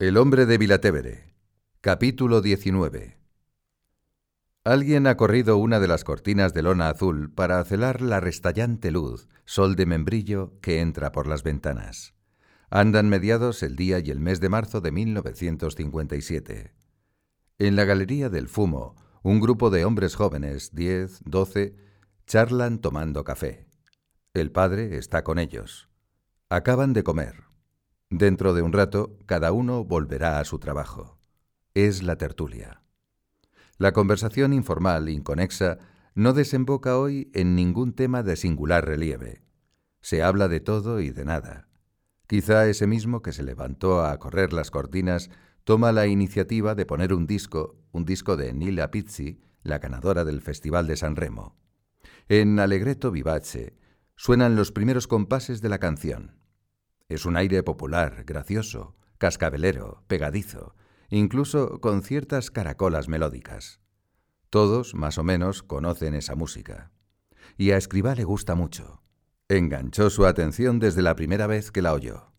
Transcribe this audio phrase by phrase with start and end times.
[0.00, 1.34] El hombre de Vilatevere.
[1.82, 3.18] Capítulo 19.
[4.64, 9.28] Alguien ha corrido una de las cortinas de lona azul para acelar la restallante luz,
[9.44, 12.14] sol de membrillo, que entra por las ventanas.
[12.70, 16.72] Andan mediados el día y el mes de marzo de 1957.
[17.58, 21.76] En la Galería del Fumo, un grupo de hombres jóvenes, diez, doce,
[22.26, 23.66] charlan tomando café.
[24.32, 25.90] El padre está con ellos.
[26.48, 27.49] Acaban de comer.
[28.10, 31.20] Dentro de un rato, cada uno volverá a su trabajo.
[31.74, 32.82] Es la tertulia.
[33.78, 35.78] La conversación informal, inconexa,
[36.16, 39.42] no desemboca hoy en ningún tema de singular relieve.
[40.00, 41.68] Se habla de todo y de nada.
[42.26, 45.30] Quizá ese mismo que se levantó a correr las cortinas
[45.62, 50.42] toma la iniciativa de poner un disco, un disco de Nila Pizzi, la ganadora del
[50.42, 51.56] Festival de San Remo.
[52.28, 53.76] En Allegretto Vivace
[54.16, 56.39] suenan los primeros compases de la canción.
[57.10, 60.76] Es un aire popular, gracioso, cascabelero, pegadizo,
[61.08, 63.80] incluso con ciertas caracolas melódicas.
[64.48, 66.92] Todos, más o menos, conocen esa música.
[67.58, 69.02] Y a Escribá le gusta mucho.
[69.48, 72.32] Enganchó su atención desde la primera vez que la oyó.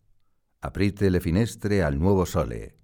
[0.62, 2.78] Aprite le finestre al nuevo sole.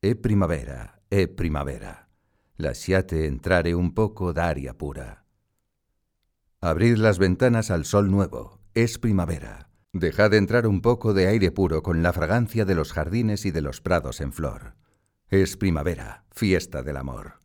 [0.00, 2.08] E primavera, e primavera.
[2.56, 5.26] Lasciate entrare un poco d'aria pura.
[6.62, 8.62] Abrid las ventanas al sol nuevo.
[8.72, 9.69] Es primavera.
[9.92, 13.60] Dejad entrar un poco de aire puro con la fragancia de los jardines y de
[13.60, 14.76] los prados en flor.
[15.28, 17.40] Es primavera, fiesta del amor.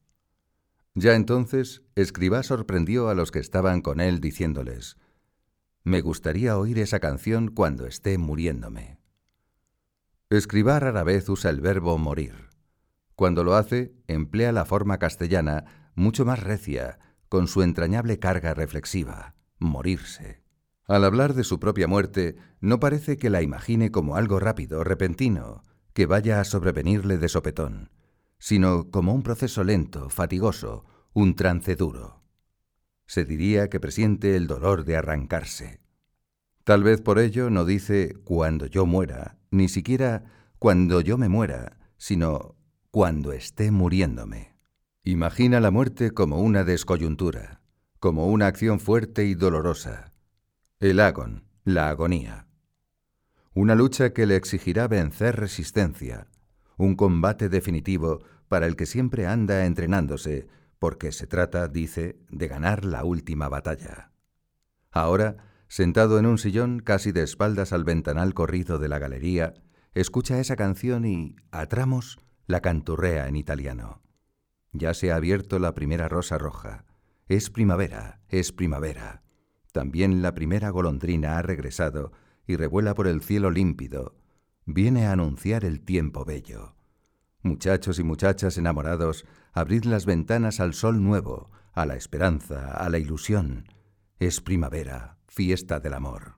[0.93, 4.97] Ya entonces, Escribá sorprendió a los que estaban con él diciéndoles,
[5.83, 8.99] Me gustaría oír esa canción cuando esté muriéndome.
[10.29, 12.49] Escribá rara vez usa el verbo morir.
[13.15, 19.35] Cuando lo hace, emplea la forma castellana mucho más recia, con su entrañable carga reflexiva,
[19.57, 20.44] morirse.
[20.87, 25.63] Al hablar de su propia muerte, no parece que la imagine como algo rápido, repentino,
[25.93, 27.89] que vaya a sobrevenirle de sopetón,
[28.37, 32.21] sino como un proceso lento, fatigoso, un trance duro.
[33.07, 35.79] Se diría que presiente el dolor de arrancarse.
[36.63, 40.25] Tal vez por ello no dice cuando yo muera, ni siquiera
[40.59, 42.55] cuando yo me muera, sino
[42.91, 44.55] cuando esté muriéndome.
[45.03, 47.61] Imagina la muerte como una descoyuntura,
[47.99, 50.14] como una acción fuerte y dolorosa,
[50.81, 52.47] el agon, la agonía.
[53.53, 56.27] Una lucha que le exigirá vencer resistencia,
[56.75, 58.19] un combate definitivo
[58.49, 64.11] para el que siempre anda entrenándose, porque se trata, dice, de ganar la última batalla.
[64.91, 65.37] Ahora,
[65.69, 69.53] sentado en un sillón casi de espaldas al ventanal corrido de la galería,
[69.93, 74.01] escucha esa canción y, a tramos, la canturrea en italiano.
[74.73, 76.83] Ya se ha abierto la primera rosa roja.
[77.29, 79.24] Es primavera, es primavera.
[79.75, 82.13] También la primera golondrina ha regresado
[82.47, 84.15] y revuela por el cielo límpido.
[84.65, 86.75] Viene a anunciar el tiempo bello.
[87.41, 92.99] Muchachos y muchachas enamorados, abrid las ventanas al sol nuevo, a la esperanza, a la
[92.99, 93.67] ilusión.
[94.17, 96.37] Es primavera, fiesta del amor.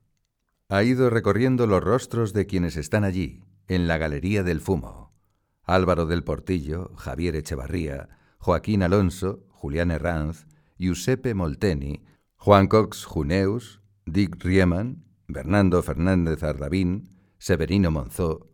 [0.68, 5.14] Ha ido recorriendo los rostros de quienes están allí, en la Galería del Fumo.
[5.62, 8.10] Álvaro del Portillo, Javier Echevarría,
[8.40, 10.48] Joaquín Alonso, Julián Herranz,
[10.80, 12.02] Giuseppe Molteni,
[12.48, 17.10] Juan Cox Juneus, Dick Riemann, Bernardo Fernández Ardavín,
[17.40, 18.50] Severino Monzó.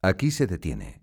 [0.00, 1.02] Aquí se detiene.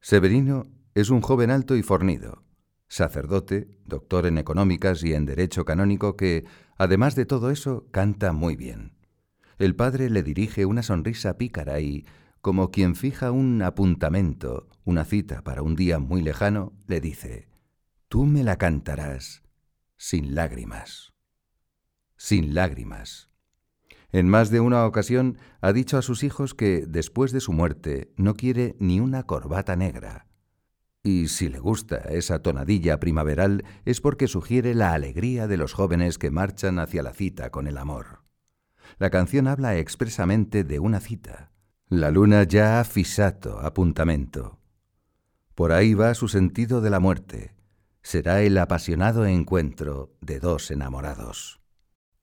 [0.00, 2.44] Severino es un joven alto y fornido,
[2.88, 6.46] sacerdote, doctor en económicas y en derecho canónico que,
[6.78, 8.96] además de todo eso, canta muy bien.
[9.58, 12.06] El padre le dirige una sonrisa pícara y,
[12.40, 17.48] como quien fija un apuntamento, una cita para un día muy lejano, le dice,
[18.08, 19.42] Tú me la cantarás
[19.98, 21.10] sin lágrimas
[22.20, 23.30] sin lágrimas.
[24.12, 28.12] En más de una ocasión ha dicho a sus hijos que, después de su muerte,
[28.18, 30.26] no quiere ni una corbata negra.
[31.02, 36.18] Y si le gusta esa tonadilla primaveral es porque sugiere la alegría de los jóvenes
[36.18, 38.22] que marchan hacia la cita con el amor.
[38.98, 41.52] La canción habla expresamente de una cita.
[41.88, 44.60] La luna ya ha fisato apuntamento.
[45.54, 47.54] Por ahí va su sentido de la muerte.
[48.02, 51.60] Será el apasionado encuentro de dos enamorados.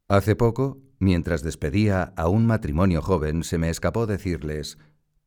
[0.09, 4.77] Hace poco, mientras despedía a un matrimonio joven, se me escapó decirles,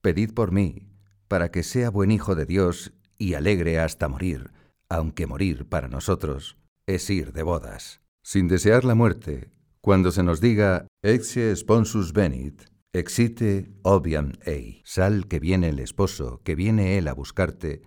[0.00, 0.88] Pedid por mí,
[1.28, 4.52] para que sea buen hijo de Dios y alegre hasta morir,
[4.88, 6.56] aunque morir para nosotros
[6.86, 8.00] es ir de bodas.
[8.22, 9.50] Sin desear la muerte,
[9.82, 16.40] cuando se nos diga Exe sponsus venit, exite obiam ei, sal que viene el esposo,
[16.42, 17.82] que viene él a buscarte,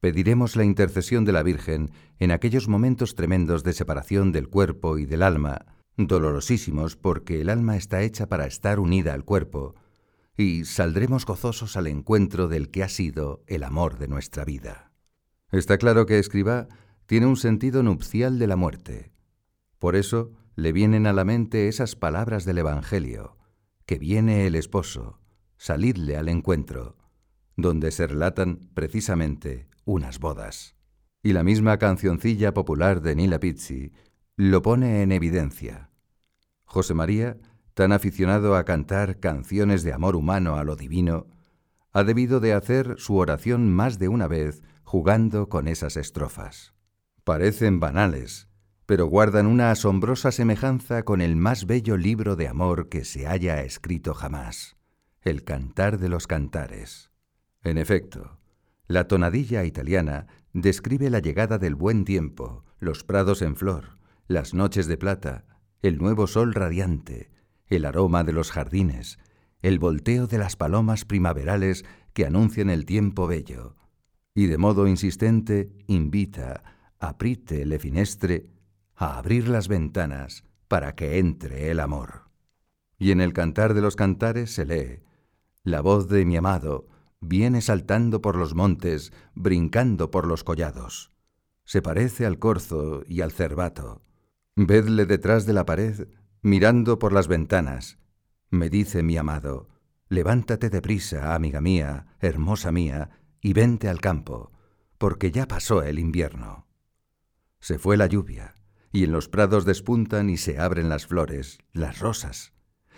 [0.00, 5.06] pediremos la intercesión de la Virgen en aquellos momentos tremendos de separación del cuerpo y
[5.06, 9.74] del alma, dolorosísimos porque el alma está hecha para estar unida al cuerpo,
[10.36, 14.92] y saldremos gozosos al encuentro del que ha sido el amor de nuestra vida.
[15.50, 16.68] Está claro que Escribá
[17.06, 19.12] tiene un sentido nupcial de la muerte.
[19.78, 23.36] Por eso le vienen a la mente esas palabras del Evangelio,
[23.86, 25.20] que viene el esposo,
[25.56, 26.96] salidle al encuentro,
[27.56, 30.76] donde se relatan precisamente unas bodas.
[31.22, 33.92] Y la misma cancioncilla popular de Nila Pizzi
[34.36, 35.85] lo pone en evidencia.
[36.66, 37.38] José María,
[37.74, 41.26] tan aficionado a cantar canciones de amor humano a lo divino,
[41.92, 46.74] ha debido de hacer su oración más de una vez jugando con esas estrofas.
[47.24, 48.48] Parecen banales,
[48.84, 53.62] pero guardan una asombrosa semejanza con el más bello libro de amor que se haya
[53.62, 54.76] escrito jamás,
[55.22, 57.10] el Cantar de los Cantares.
[57.62, 58.38] En efecto,
[58.86, 63.98] la tonadilla italiana describe la llegada del buen tiempo, los prados en flor,
[64.28, 65.44] las noches de plata,
[65.82, 67.30] el nuevo sol radiante,
[67.66, 69.18] el aroma de los jardines,
[69.62, 73.76] el volteo de las palomas primaverales que anuncian el tiempo bello,
[74.34, 76.62] y de modo insistente invita,
[76.98, 78.50] aprite le finestre,
[78.94, 82.30] a abrir las ventanas para que entre el amor.
[82.98, 85.00] Y en el cantar de los cantares se lee,
[85.62, 86.86] la voz de mi amado,
[87.20, 91.12] viene saltando por los montes, brincando por los collados.
[91.64, 94.00] Se parece al corzo y al cervato.
[94.56, 96.08] Vedle detrás de la pared,
[96.40, 97.98] mirando por las ventanas.
[98.48, 99.68] Me dice mi amado,
[100.08, 103.10] levántate deprisa, amiga mía, hermosa mía,
[103.42, 104.52] y vente al campo,
[104.96, 106.66] porque ya pasó el invierno.
[107.60, 108.54] Se fue la lluvia,
[108.92, 112.54] y en los prados despuntan y se abren las flores, las rosas.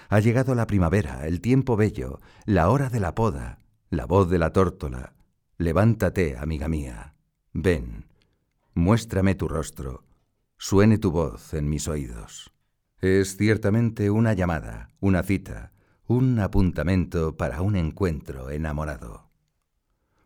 [0.09, 3.59] Ha llegado la primavera, el tiempo bello, la hora de la poda,
[3.91, 5.15] la voz de la tórtola.
[5.57, 7.17] Levántate, amiga mía.
[7.53, 8.07] Ven,
[8.75, 10.08] muéstrame tu rostro.
[10.59, 12.53] Suene tu voz en mis oídos.
[13.01, 15.73] Es ciertamente una llamada, una cita,
[16.07, 19.31] un apuntamento para un encuentro enamorado.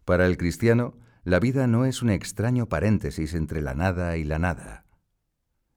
[0.05, 4.39] Para el cristiano, la vida no es un extraño paréntesis entre la nada y la
[4.39, 4.87] nada.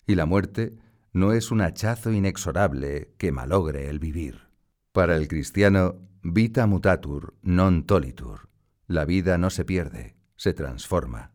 [0.08, 0.78] Y la muerte
[1.14, 4.48] no es un hachazo inexorable que malogre el vivir.
[4.92, 8.50] Para el cristiano, Vita mutatur, non tolitur.
[8.88, 11.35] La vida no se pierde, se transforma.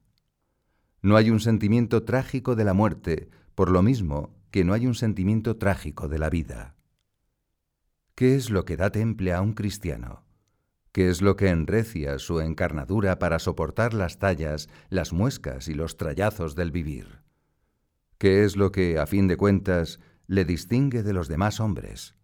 [1.02, 4.94] No hay un sentimiento trágico de la muerte, por lo mismo que no hay un
[4.94, 6.74] sentimiento trágico de la vida.
[8.14, 10.24] ¿Qué es lo que da temple a un cristiano?
[10.92, 15.96] ¿Qué es lo que enrecia su encarnadura para soportar las tallas, las muescas y los
[15.96, 17.22] trayazos del vivir?
[18.18, 22.16] ¿Qué es lo que, a fin de cuentas, le distingue de los demás hombres?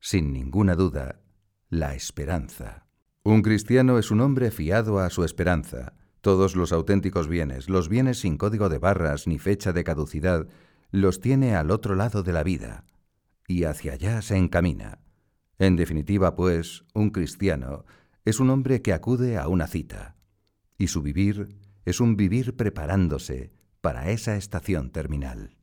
[0.00, 1.20] Sin ninguna duda,
[1.68, 2.86] la esperanza.
[3.24, 5.94] Un cristiano es un hombre fiado a su esperanza.
[6.26, 10.48] Todos los auténticos bienes, los bienes sin código de barras ni fecha de caducidad,
[10.90, 12.84] los tiene al otro lado de la vida,
[13.46, 14.98] y hacia allá se encamina.
[15.60, 17.84] En definitiva, pues, un cristiano
[18.24, 20.16] es un hombre que acude a una cita,
[20.76, 25.56] y su vivir es un vivir preparándose para esa estación terminal.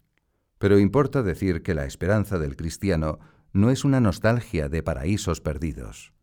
[0.60, 3.19] Pero importa decir que la esperanza del cristiano
[3.51, 6.13] no es una nostalgia de paraísos perdidos.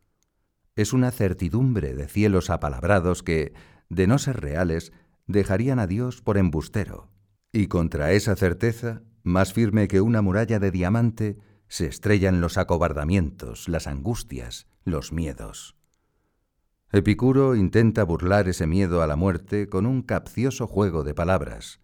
[0.76, 3.52] Es una certidumbre de cielos apalabrados que,
[3.90, 4.92] de no ser reales,
[5.26, 7.10] dejarían a Dios por embustero.
[7.52, 11.38] Y contra esa certeza, más firme que una muralla de diamante,
[11.69, 15.76] se estrellan los acobardamientos, las angustias, los miedos.
[16.92, 21.80] Epicuro intenta burlar ese miedo a la muerte con un capcioso juego de palabras.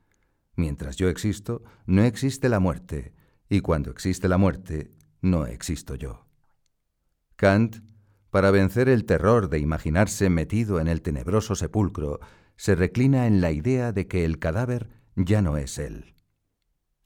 [0.57, 3.13] Mientras yo existo, no existe la muerte,
[3.49, 6.27] y cuando existe la muerte, no existo yo.
[7.37, 7.77] Kant,
[8.31, 12.21] para vencer el terror de imaginarse metido en el tenebroso sepulcro,
[12.57, 16.15] se reclina en la idea de que el cadáver ya no es él.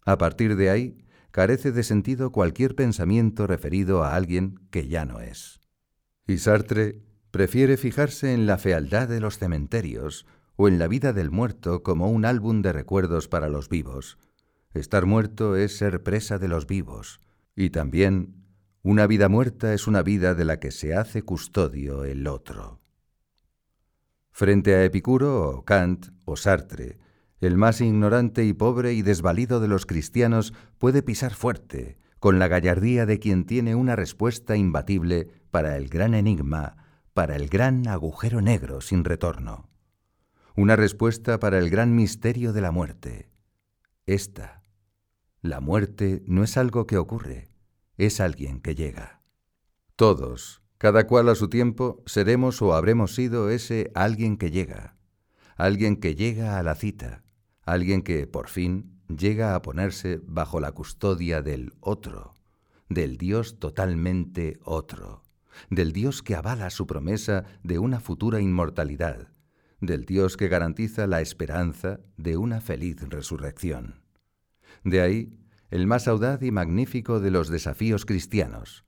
[0.05, 5.21] A partir de ahí, carece de sentido cualquier pensamiento referido a alguien que ya no
[5.21, 5.61] es.
[6.27, 11.31] Y Sartre prefiere fijarse en la fealdad de los cementerios o en la vida del
[11.31, 14.19] muerto como un álbum de recuerdos para los vivos.
[14.75, 17.21] Estar muerto es ser presa de los vivos,
[17.57, 18.40] y también,
[18.83, 22.81] una vida muerta es una vida de la que se hace custodio el otro.
[24.31, 26.99] Frente a Epicuro o Kant o Sartre,
[27.41, 32.49] el más ignorante y pobre y desvalido de los cristianos puede pisar fuerte, con la
[32.49, 36.77] gallardía de quien tiene una respuesta imbatible para el gran enigma,
[37.13, 39.69] para el gran agujero negro sin retorno.
[40.57, 43.31] Una respuesta para el gran misterio de la muerte.
[44.07, 44.63] Esta,
[45.43, 47.50] la muerte no es algo que ocurre,
[48.07, 49.21] es alguien que llega.
[49.95, 54.97] Todos, cada cual a su tiempo, seremos o habremos sido ese alguien que llega,
[55.57, 57.23] alguien que llega a la cita,
[57.63, 62.35] alguien que, por fin, llega a ponerse bajo la custodia del otro,
[62.89, 65.23] del Dios totalmente otro,
[65.69, 69.29] del Dios que avala su promesa de una futura inmortalidad,
[69.83, 74.01] del Dios que garantiza la esperanza de una feliz resurrección.
[74.85, 75.40] De ahí
[75.71, 78.85] el más audaz y magnífico de los desafíos cristianos,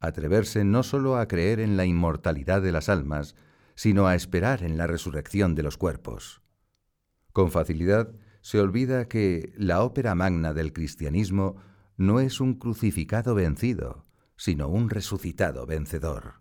[0.00, 3.34] atreverse no sólo a creer en la inmortalidad de las almas,
[3.74, 6.42] sino a esperar en la resurrección de los cuerpos.
[7.32, 11.56] Con facilidad se olvida que la ópera magna del cristianismo
[11.96, 14.04] no es un crucificado vencido,
[14.36, 16.34] sino un resucitado vencedor.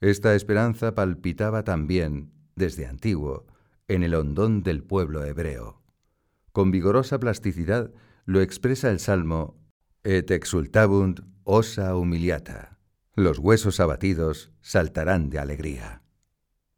[0.00, 3.46] Esta esperanza palpitaba también, desde antiguo,
[3.88, 5.82] en el hondón del pueblo hebreo.
[6.52, 7.92] Con vigorosa plasticidad
[8.26, 9.56] lo expresa el Salmo
[10.02, 12.78] Et exultabunt osa humiliata.
[13.14, 16.02] Los huesos abatidos saltarán de alegría.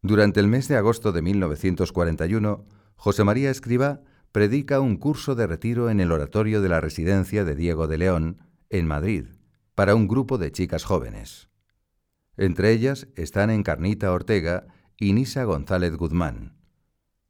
[0.01, 2.65] Durante el mes de agosto de 1941,
[2.95, 4.01] José María Escriba
[4.31, 8.37] predica un curso de retiro en el oratorio de la residencia de Diego de León,
[8.69, 9.25] en Madrid,
[9.73, 11.49] para un grupo de chicas jóvenes.
[12.37, 16.57] Entre ellas están Encarnita Ortega y Nisa González Guzmán.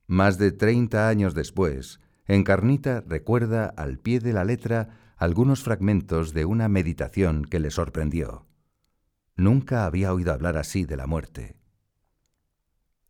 [0.07, 6.45] Más de 30 años después, Encarnita recuerda al pie de la letra algunos fragmentos de
[6.45, 8.45] una meditación que le sorprendió.
[9.35, 11.57] Nunca había oído hablar así de la muerte.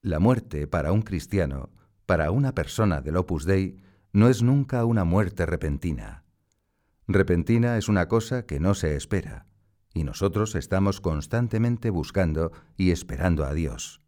[0.01, 1.69] La muerte para un cristiano,
[2.05, 3.81] para una persona del Opus Dei,
[4.13, 6.23] no es nunca una muerte repentina.
[7.05, 9.47] Repentina es una cosa que no se espera,
[9.93, 14.01] y nosotros estamos constantemente buscando y esperando a Dios.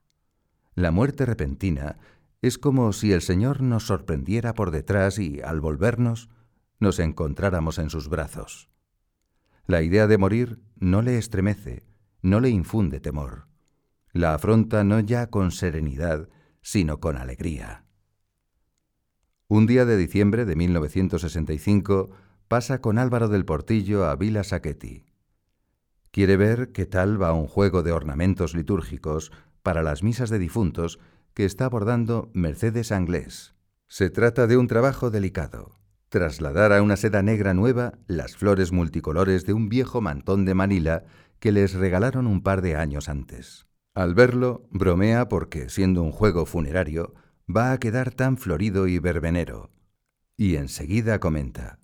[0.73, 1.97] La muerte repentina
[2.41, 6.29] es como si el Señor nos sorprendiera por detrás y, al volvernos,
[6.79, 8.69] nos encontráramos en sus brazos.
[9.67, 11.85] La idea de morir no le estremece,
[12.21, 13.47] no le infunde temor.
[14.11, 16.29] La afronta no ya con serenidad,
[16.61, 17.85] sino con alegría.
[19.47, 22.09] Un día de diciembre de 1965
[22.47, 25.05] pasa con Álvaro del Portillo a Villa Sacchetti.
[26.11, 29.31] Quiere ver qué tal va un juego de ornamentos litúrgicos
[29.61, 30.99] para las misas de difuntos
[31.33, 33.55] que está abordando Mercedes Anglés.
[33.87, 35.79] Se trata de un trabajo delicado.
[36.09, 41.05] Trasladar a una seda negra nueva las flores multicolores de un viejo mantón de Manila
[41.39, 43.65] que les regalaron un par de años antes.
[43.93, 47.13] Al verlo, bromea porque, siendo un juego funerario,
[47.53, 49.71] va a quedar tan florido y verbenero.
[50.37, 51.79] Y enseguida comenta,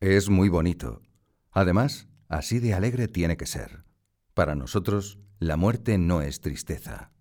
[0.00, 1.02] es muy bonito.
[1.50, 3.84] Además, así de alegre tiene que ser.
[4.34, 7.12] Para nosotros, la muerte no es tristeza.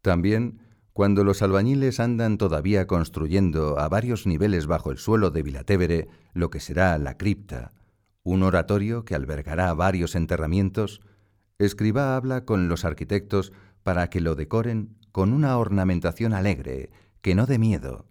[0.00, 0.60] También
[1.00, 6.50] cuando los albañiles andan todavía construyendo a varios niveles bajo el suelo de Vilatevere lo
[6.50, 7.72] que será la cripta,
[8.22, 11.00] un oratorio que albergará varios enterramientos,
[11.58, 13.50] Escriba habla con los arquitectos
[13.82, 16.90] para que lo decoren con una ornamentación alegre,
[17.22, 18.04] que no dé miedo.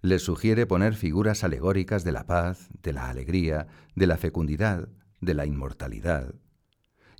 [0.00, 4.88] Les sugiere poner figuras alegóricas de la paz, de la alegría, de la fecundidad,
[5.20, 6.34] de la inmortalidad,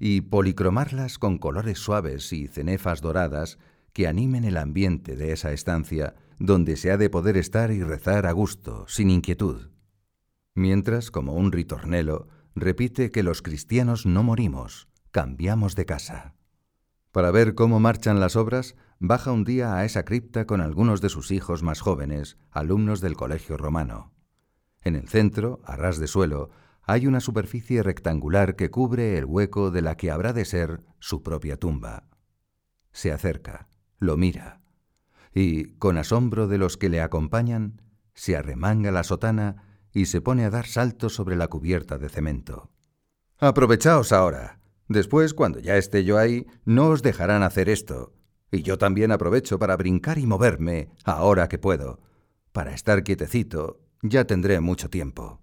[0.00, 3.58] y policromarlas con colores suaves y cenefas doradas
[3.92, 8.26] que animen el ambiente de esa estancia donde se ha de poder estar y rezar
[8.26, 9.70] a gusto, sin inquietud.
[10.54, 16.34] Mientras, como un ritornelo, repite que los cristianos no morimos, cambiamos de casa.
[17.12, 21.08] Para ver cómo marchan las obras, baja un día a esa cripta con algunos de
[21.08, 24.12] sus hijos más jóvenes, alumnos del colegio romano.
[24.82, 26.50] En el centro, a ras de suelo,
[26.82, 31.22] hay una superficie rectangular que cubre el hueco de la que habrá de ser su
[31.22, 32.04] propia tumba.
[32.92, 33.68] Se acerca
[33.98, 34.58] lo mira
[35.38, 37.82] y, con asombro de los que le acompañan,
[38.14, 39.62] se arremanga la sotana
[39.92, 42.70] y se pone a dar saltos sobre la cubierta de cemento.
[43.38, 44.58] Aprovechaos ahora.
[44.88, 48.14] Después, cuando ya esté yo ahí, no os dejarán hacer esto.
[48.50, 52.00] Y yo también aprovecho para brincar y moverme, ahora que puedo.
[52.52, 55.42] Para estar quietecito, ya tendré mucho tiempo.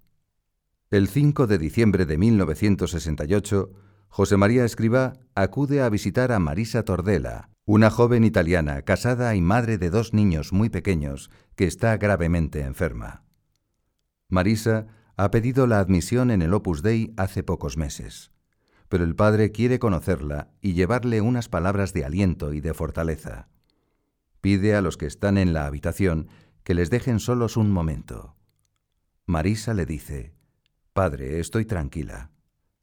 [0.90, 3.72] El 5 de diciembre de 1968,
[4.10, 9.80] José María Escribá acude a visitar a Marisa Tordela, una joven italiana casada y madre
[9.80, 13.24] de dos niños muy pequeños que está gravemente enferma.
[14.30, 14.86] Marisa
[15.18, 18.32] ha pedido la admisión en el Opus Dei hace pocos meses,
[18.88, 23.50] pero el padre quiere conocerla y llevarle unas palabras de aliento y de fortaleza.
[24.42, 26.28] Pide a los que están en la habitación
[26.64, 28.36] que les dejen solos un momento.
[29.26, 30.36] Marisa le dice,
[30.94, 32.30] Padre, estoy tranquila.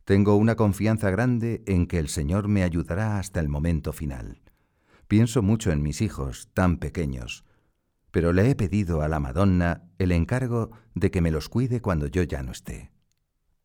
[0.04, 4.41] Tengo una confianza grande en que el Señor me ayudará hasta el momento final.
[5.12, 7.44] Pienso mucho en mis hijos, tan pequeños,
[8.12, 12.06] pero le he pedido a la Madonna el encargo de que me los cuide cuando
[12.06, 12.92] yo ya no esté.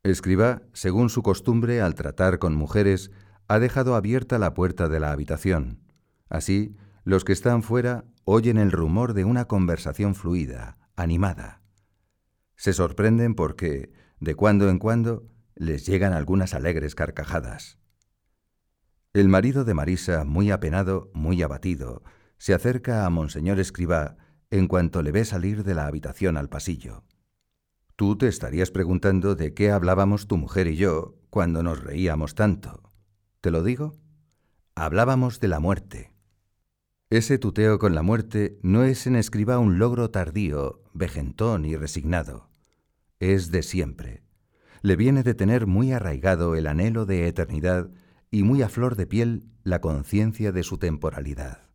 [0.04, 3.12] Escriba, según su costumbre al tratar con mujeres,
[3.48, 5.80] ha dejado abierta la puerta de la habitación.
[6.28, 6.76] Así,
[7.06, 11.62] los que están fuera oyen el rumor de una conversación fluida, animada.
[12.58, 17.80] Se sorprenden porque, de cuando en cuando, les llegan algunas alegres carcajadas.
[19.18, 22.04] El marido de Marisa, muy apenado, muy abatido,
[22.38, 24.16] se acerca a Monseñor Escribá
[24.52, 27.04] en cuanto le ve salir de la habitación al pasillo.
[27.96, 32.94] Tú te estarías preguntando de qué hablábamos tu mujer y yo cuando nos reíamos tanto.
[33.42, 33.96] ¿Te lo digo?
[34.76, 36.14] Hablábamos de la muerte.
[37.10, 42.52] Ese tuteo con la muerte no es en escriba un logro tardío, vejentón y resignado.
[43.20, 44.22] Es de siempre.
[44.84, 47.90] Le viene de tener muy arraigado el anhelo de eternidad
[48.32, 51.70] y muy a flor de piel la conciencia de su temporalidad.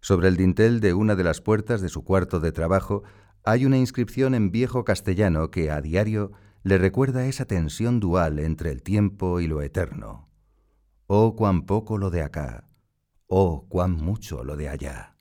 [0.00, 3.04] Sobre el dintel de una de las puertas de su cuarto de trabajo
[3.42, 6.32] hay una inscripción en viejo castellano que a diario
[6.62, 10.30] le recuerda esa tensión dual entre el tiempo y lo eterno.
[11.06, 12.68] Oh, cuán poco lo de acá,
[13.26, 15.16] oh, cuán mucho lo de allá.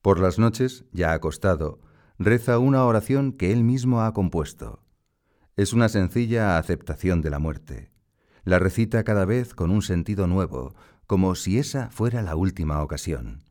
[0.00, 1.80] Por las noches, ya acostado,
[2.18, 4.84] reza una oración que él mismo ha compuesto.
[5.56, 7.93] Es una sencilla aceptación de la muerte.
[8.44, 10.74] La recita cada vez con un sentido nuevo,
[11.06, 13.42] como si esa fuera la última ocasión.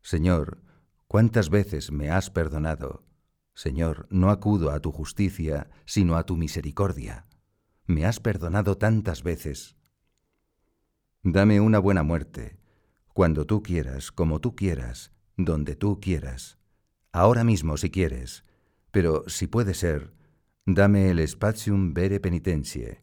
[0.00, 0.62] Señor,
[1.12, 3.04] ¿Cuántas veces me has perdonado?
[3.52, 7.26] Señor, no acudo a tu justicia, sino a tu misericordia.
[7.84, 9.76] Me has perdonado tantas veces.
[11.22, 12.58] Dame una buena muerte,
[13.12, 16.56] cuando tú quieras, como tú quieras, donde tú quieras,
[17.12, 18.44] ahora mismo si quieres,
[18.90, 20.14] pero si puede ser,
[20.64, 23.02] dame el spatium vere penitentie,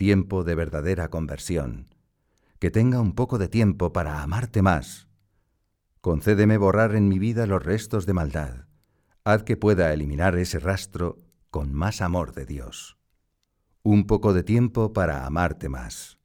[0.00, 1.94] tiempo de verdadera conversión,
[2.58, 5.10] que tenga un poco de tiempo para amarte más
[6.00, 8.64] Concédeme borrar en mi vida los restos de maldad.
[9.22, 11.18] Haz que pueda eliminar ese rastro
[11.50, 12.96] con más amor de Dios.
[13.82, 16.18] Un poco de tiempo para amarte más.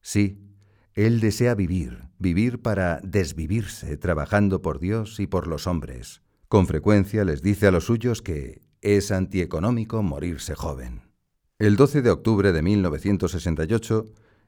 [0.00, 0.50] Sí,
[0.94, 6.22] Él desea vivir, vivir para desvivirse, trabajando por Dios y por los hombres.
[6.48, 11.09] Con frecuencia les dice a los suyos que es antieconómico morirse joven.
[11.60, 14.06] El 12 de octubre de 1968,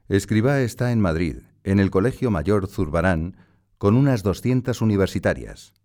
[0.09, 3.37] Escribá está en Madrid, en el Colegio Mayor Zurbarán,
[3.77, 5.75] con unas doscientas universitarias.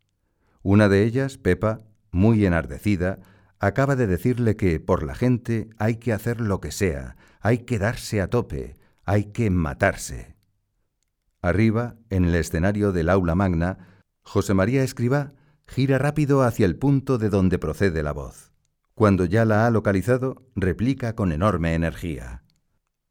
[0.63, 3.19] Una de ellas, Pepa, muy enardecida,
[3.59, 7.79] acaba de decirle que por la gente hay que hacer lo que sea, hay que
[7.79, 10.35] darse a tope, hay que matarse.
[11.43, 15.35] Arriba, en el escenario del aula magna, José María Escribá
[15.67, 18.48] gira rápido hacia el punto de donde procede la voz.
[18.99, 22.43] Cuando ya la ha localizado, replica con enorme energía.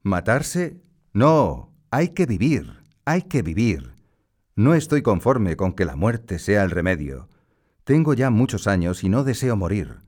[0.03, 0.81] ¿Matarse?
[1.13, 2.73] No, hay que vivir,
[3.05, 3.93] hay que vivir.
[4.53, 7.29] No estoy conforme con que la muerte sea el remedio.
[7.85, 10.01] Tengo ya muchos años y no deseo morir,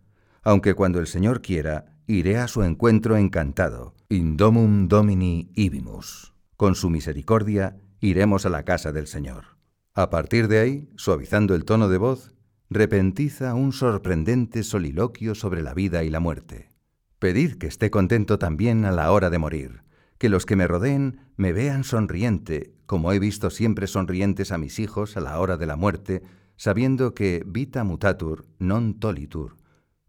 [0.44, 3.96] aunque cuando el Señor quiera, iré a su encuentro encantado.
[4.10, 6.34] Indomum Domini ibimus.
[6.58, 9.58] Con su misericordia, iremos a la casa del Señor.
[9.94, 12.36] A partir de ahí, suavizando el tono de voz,
[12.70, 16.70] repentiza un sorprendente soliloquio sobre la vida y la muerte.
[17.18, 19.82] Pedid que esté contento también a la hora de morir,
[20.20, 24.80] que los que me rodeen me vean sonriente, como he visto siempre sonrientes a mis
[24.80, 26.22] hijos a la hora de la muerte,
[26.58, 29.58] sabiendo que vita mutatur non tolitur,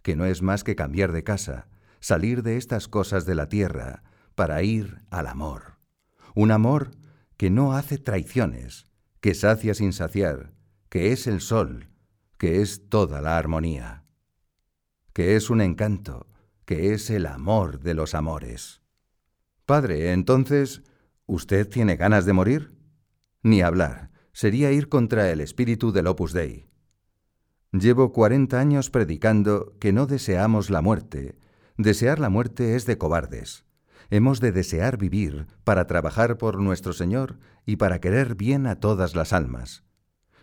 [0.02, 1.68] que no es más que cambiar de casa,
[2.00, 4.02] salir de estas cosas de la tierra,
[4.34, 5.78] para ir al amor.
[6.34, 6.90] Un amor
[7.36, 8.86] que no hace traiciones,
[9.20, 10.52] que sacia sin saciar,
[10.88, 11.89] que es el sol,
[12.40, 14.06] que es toda la armonía,
[15.12, 16.26] que es un encanto,
[16.64, 18.80] que es el amor de los amores.
[19.66, 20.82] Padre, entonces,
[21.26, 22.74] ¿usted tiene ganas de morir?
[23.42, 24.10] Ni hablar.
[24.32, 26.70] Sería ir contra el espíritu del Opus Dei.
[27.72, 31.36] Llevo cuarenta años predicando que no deseamos la muerte.
[31.76, 33.66] Desear la muerte es de cobardes.
[34.08, 39.14] Hemos de desear vivir para trabajar por nuestro Señor y para querer bien a todas
[39.14, 39.84] las almas.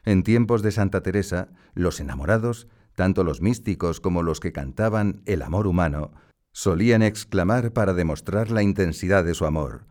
[0.07, 5.41] En tiempos de Santa Teresa, los enamorados, tanto los místicos como los que cantaban el
[5.41, 6.13] amor humano,
[6.53, 9.85] solían exclamar para demostrar la intensidad de su amor,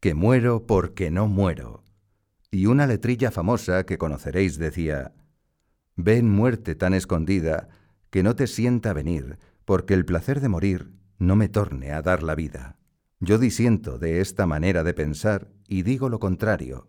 [0.00, 1.84] que muero porque no muero.
[2.50, 5.12] Y una letrilla famosa que conoceréis decía,
[5.94, 7.68] Ven muerte tan escondida,
[8.10, 12.24] que no te sienta venir, porque el placer de morir no me torne a dar
[12.24, 12.76] la vida.
[13.20, 16.88] Yo disiento de esta manera de pensar y digo lo contrario,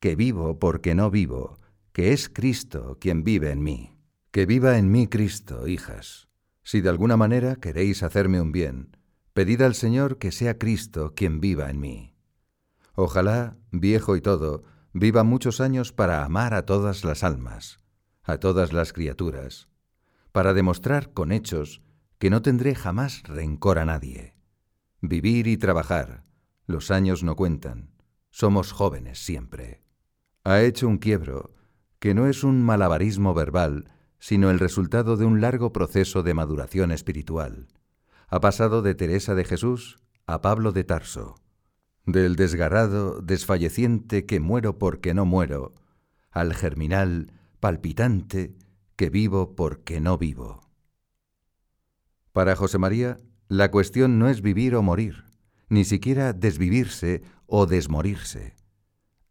[0.00, 1.60] que vivo porque no vivo,
[1.92, 3.98] que es Cristo quien vive en mí.
[4.30, 6.28] Que viva en mí Cristo, hijas.
[6.62, 8.96] Si de alguna manera queréis hacerme un bien,
[9.34, 12.14] pedid al Señor que sea Cristo quien viva en mí.
[12.94, 17.80] Ojalá, viejo y todo, viva muchos años para amar a todas las almas,
[18.22, 19.68] a todas las criaturas,
[20.32, 21.82] para demostrar con hechos
[22.18, 24.36] que no tendré jamás rencor a nadie.
[25.00, 26.24] Vivir y trabajar,
[26.66, 27.90] los años no cuentan,
[28.30, 29.82] somos jóvenes siempre.
[30.44, 31.51] Ha hecho un quiebro,
[32.02, 33.84] que no es un malabarismo verbal,
[34.18, 37.68] sino el resultado de un largo proceso de maduración espiritual.
[38.26, 41.36] Ha pasado de Teresa de Jesús a Pablo de Tarso.
[42.04, 45.74] del desgarrado, desfalleciente que muero porque no muero,
[46.32, 48.56] al germinal, palpitante,
[48.96, 50.58] que vivo porque no vivo.
[52.32, 55.22] Para José María, la cuestión no es vivir o morir,
[55.68, 58.56] ni siquiera desvivirse o desmorirse.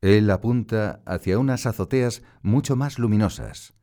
[0.02, 3.76] Él apunta hacia unas azoteas mucho más luminosas,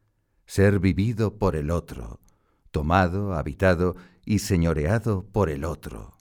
[0.47, 2.21] ser vivido por el otro,
[2.73, 6.17] tomado, habitado y señoreado por el otro.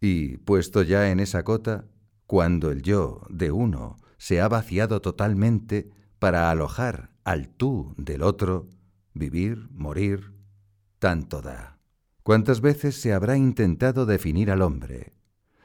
[0.00, 1.84] Y, puesto ya en esa cota,
[2.26, 8.68] cuando el yo de uno se ha vaciado totalmente para alojar al tú del otro,
[9.12, 10.32] vivir, morir,
[10.98, 11.78] tanto da.
[12.22, 15.12] ¿Cuántas veces se habrá intentado definir al hombre?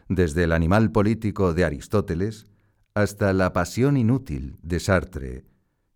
[0.10, 2.48] Desde el animal político de Aristóteles
[3.02, 5.46] hasta la pasión inútil de Sartre,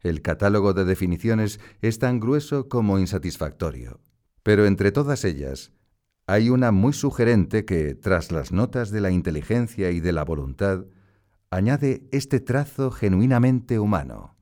[0.02, 4.00] el catálogo de definiciones es tan grueso como insatisfactorio.
[4.44, 5.72] Pero entre todas ellas,
[6.28, 10.86] hay una muy sugerente que, tras las notas de la inteligencia y de la voluntad,
[11.50, 14.38] añade este trazo genuinamente humano.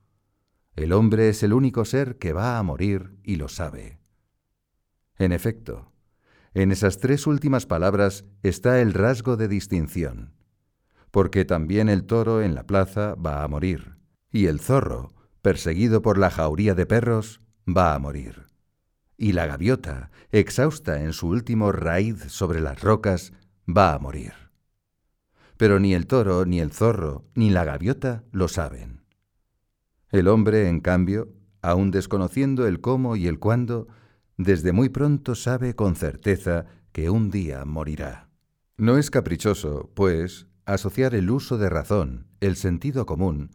[0.75, 3.99] El hombre es el único ser que va a morir y lo sabe.
[5.17, 5.93] En efecto,
[6.53, 10.33] en esas tres últimas palabras está el rasgo de distinción,
[11.11, 13.95] porque también el toro en la plaza va a morir,
[14.31, 18.47] y el zorro, perseguido por la jauría de perros, va a morir.
[19.17, 23.33] Y la gaviota, exhausta en su último raíz sobre las rocas,
[23.67, 24.33] va a morir.
[25.57, 29.01] Pero ni el toro, ni el zorro, ni la gaviota lo saben.
[30.11, 33.87] El hombre, en cambio, aun desconociendo el cómo y el cuándo,
[34.37, 38.29] desde muy pronto sabe con certeza que un día morirá.
[38.77, 43.51] No es caprichoso, pues, asociar el uso de razón, el sentido común,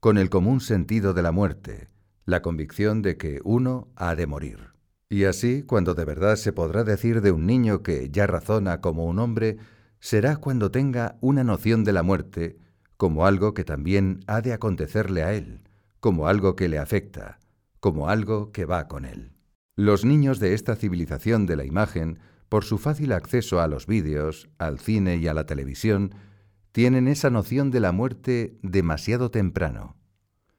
[0.00, 1.88] con el común sentido de la muerte,
[2.24, 4.74] la convicción de que uno ha de morir.
[5.08, 9.06] Y así, cuando de verdad se podrá decir de un niño que ya razona como
[9.06, 9.56] un hombre,
[10.00, 12.58] será cuando tenga una noción de la muerte
[12.98, 15.62] como algo que también ha de acontecerle a él,
[16.00, 17.38] como algo que le afecta,
[17.80, 19.32] como algo que va con él.
[19.76, 24.48] Los niños de esta civilización de la imagen, por su fácil acceso a los vídeos,
[24.58, 26.12] al cine y a la televisión,
[26.78, 29.96] tienen esa noción de la muerte demasiado temprano.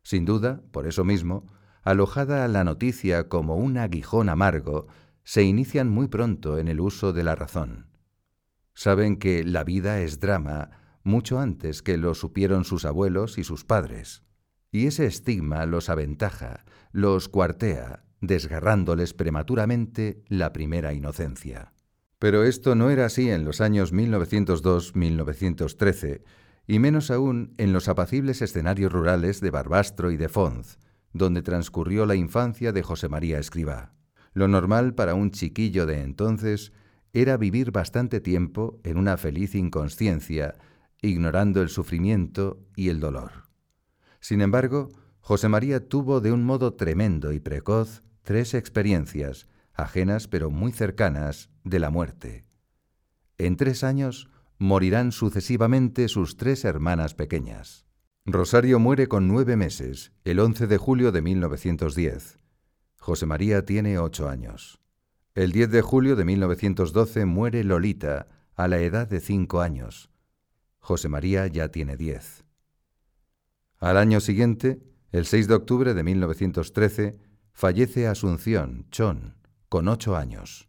[0.03, 1.47] Sin duda, por eso mismo,
[1.81, 4.87] alojada la noticia como un aguijón amargo,
[5.23, 7.87] se inician muy pronto en el uso de la razón.
[8.73, 10.71] Saben que la vida es drama
[11.03, 14.21] mucho antes que lo supieron sus abuelos y sus padres,
[14.73, 21.71] y ese estigma los aventaja, los cuartea, desgarrándoles prematuramente la primera inocencia.
[22.19, 26.23] Pero esto no era así en los años 1902-1913,
[26.67, 30.77] y menos aún en los apacibles escenarios rurales de Barbastro y de Fonz,
[31.13, 33.95] donde transcurrió la infancia de José María Escribá.
[34.33, 36.71] Lo normal para un chiquillo de entonces
[37.13, 40.57] era vivir bastante tiempo en una feliz inconsciencia,
[41.01, 43.31] ignorando el sufrimiento y el dolor.
[44.19, 44.89] Sin embargo,
[45.21, 51.49] José María tuvo de un modo tremendo y precoz tres experiencias, ajenas pero muy cercanas,
[51.63, 52.45] de la muerte.
[53.37, 57.85] En tres años morirán sucesivamente sus tres hermanas pequeñas.
[58.25, 62.39] Rosario muere con nueve meses, el 11 de julio de 1910.
[62.99, 64.79] José María tiene ocho años.
[65.33, 70.09] El 10 de julio de 1912 muere Lolita, a la edad de cinco años.
[70.79, 72.43] José María ya tiene diez.
[73.77, 77.19] Al año siguiente, el 6 de octubre de 1913,
[77.53, 79.35] fallece Asunción, Chon,
[79.69, 80.68] con ocho años.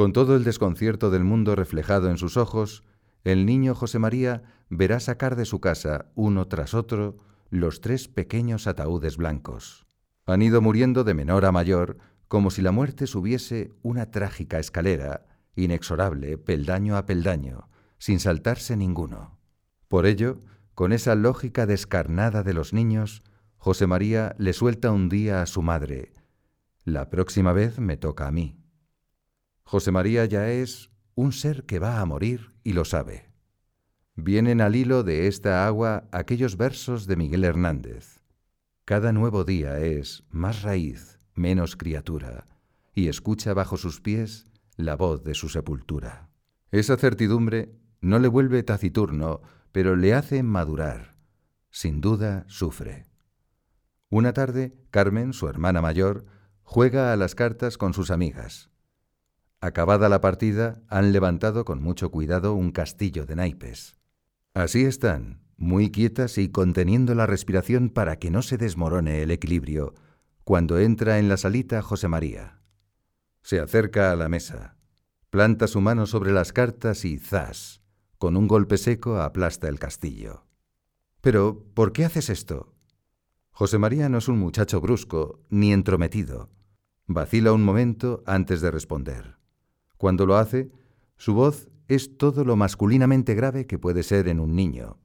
[0.00, 2.84] Con todo el desconcierto del mundo reflejado en sus ojos,
[3.22, 7.18] el niño José María verá sacar de su casa, uno tras otro,
[7.50, 9.86] los tres pequeños ataúdes blancos.
[10.24, 15.26] Han ido muriendo de menor a mayor, como si la muerte subiese una trágica escalera,
[15.54, 19.38] inexorable, peldaño a peldaño, sin saltarse ninguno.
[19.86, 20.40] Por ello,
[20.74, 23.22] con esa lógica descarnada de los niños,
[23.58, 26.14] José María le suelta un día a su madre,
[26.84, 28.59] la próxima vez me toca a mí.
[29.70, 33.30] José María ya es un ser que va a morir y lo sabe.
[34.16, 38.20] Vienen al hilo de esta agua aquellos versos de Miguel Hernández.
[38.84, 42.48] Cada nuevo día es más raíz, menos criatura,
[42.96, 46.30] y escucha bajo sus pies la voz de su sepultura.
[46.72, 51.14] Esa certidumbre no le vuelve taciturno, pero le hace madurar.
[51.70, 53.06] Sin duda sufre.
[54.08, 56.26] Una tarde, Carmen, su hermana mayor,
[56.64, 58.69] juega a las cartas con sus amigas.
[59.62, 63.98] Acabada la partida, han levantado con mucho cuidado un castillo de naipes.
[64.54, 69.94] Así están, muy quietas y conteniendo la respiración para que no se desmorone el equilibrio,
[70.44, 72.62] cuando entra en la salita José María.
[73.42, 74.76] Se acerca a la mesa,
[75.28, 77.82] planta su mano sobre las cartas y ¡zas!
[78.16, 80.46] Con un golpe seco aplasta el castillo.
[81.20, 82.74] Pero, ¿por qué haces esto?
[83.50, 86.48] José María no es un muchacho brusco ni entrometido.
[87.06, 89.39] Vacila un momento antes de responder.
[90.00, 90.70] Cuando lo hace,
[91.18, 94.96] su voz es todo lo masculinamente grave que puede ser en un niño.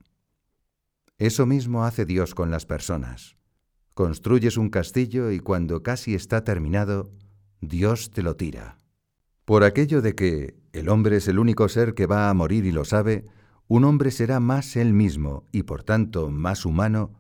[1.17, 3.35] Eso mismo hace Dios con las personas.
[3.93, 7.11] Construyes un castillo y cuando casi está terminado,
[7.59, 8.77] Dios te lo tira.
[9.43, 12.71] Por aquello de que el hombre es el único ser que va a morir y
[12.71, 13.25] lo sabe,
[13.67, 17.11] un hombre será más él mismo y por tanto más humano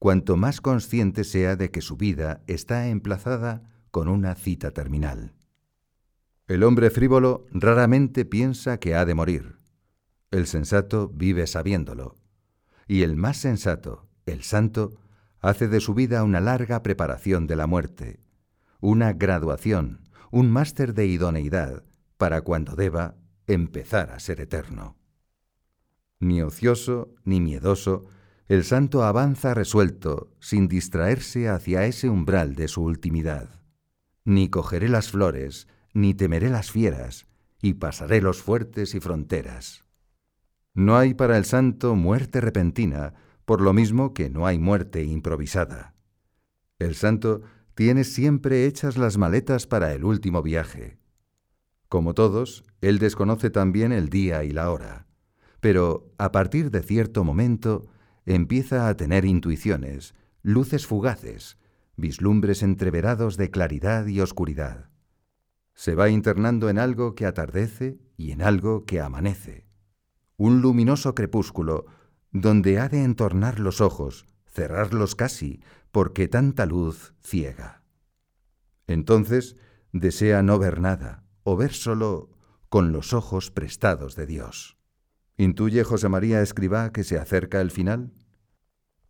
[0.00, 5.34] cuanto más consciente sea de que su vida está emplazada con una cita terminal.
[6.48, 9.56] El hombre frívolo raramente piensa que ha de morir.
[10.30, 12.16] El sensato vive sabiéndolo.
[12.88, 14.98] Y el más sensato, el santo,
[15.40, 18.20] hace de su vida una larga preparación de la muerte,
[18.80, 21.84] una graduación, un máster de idoneidad
[22.16, 24.96] para cuando deba empezar a ser eterno.
[26.18, 28.06] Ni ocioso ni miedoso,
[28.48, 33.62] el santo avanza resuelto, sin distraerse hacia ese umbral de su ultimidad.
[34.24, 37.26] Ni cogeré las flores, ni temeré las fieras,
[37.60, 39.84] y pasaré los fuertes y fronteras.
[40.74, 45.94] No hay para el santo muerte repentina, por lo mismo que no hay muerte improvisada.
[46.78, 47.42] El santo
[47.74, 50.98] tiene siempre hechas las maletas para el último viaje.
[51.88, 55.06] Como todos, él desconoce también el día y la hora,
[55.60, 57.86] pero a partir de cierto momento
[58.24, 61.58] empieza a tener intuiciones, luces fugaces,
[61.96, 64.91] vislumbres entreverados de claridad y oscuridad
[65.74, 69.66] se va internando en algo que atardece y en algo que amanece.
[70.36, 71.86] Un luminoso crepúsculo
[72.30, 77.82] donde ha de entornar los ojos, cerrarlos casi, porque tanta luz ciega.
[78.86, 79.56] Entonces
[79.92, 82.30] desea no ver nada, o ver solo
[82.68, 84.78] con los ojos prestados de Dios.
[85.36, 88.12] ¿Intuye José María Escribá que se acerca el final?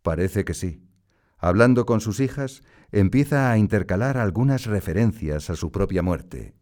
[0.01, 0.83] Parece que sí.
[1.43, 6.55] Hablando con sus hijas, empieza a intercalar algunas referencias a su propia muerte.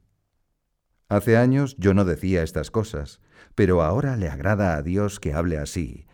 [1.08, 3.22] Hace años yo no decía estas cosas,
[3.54, 6.08] pero ahora le agrada a Dios que hable así.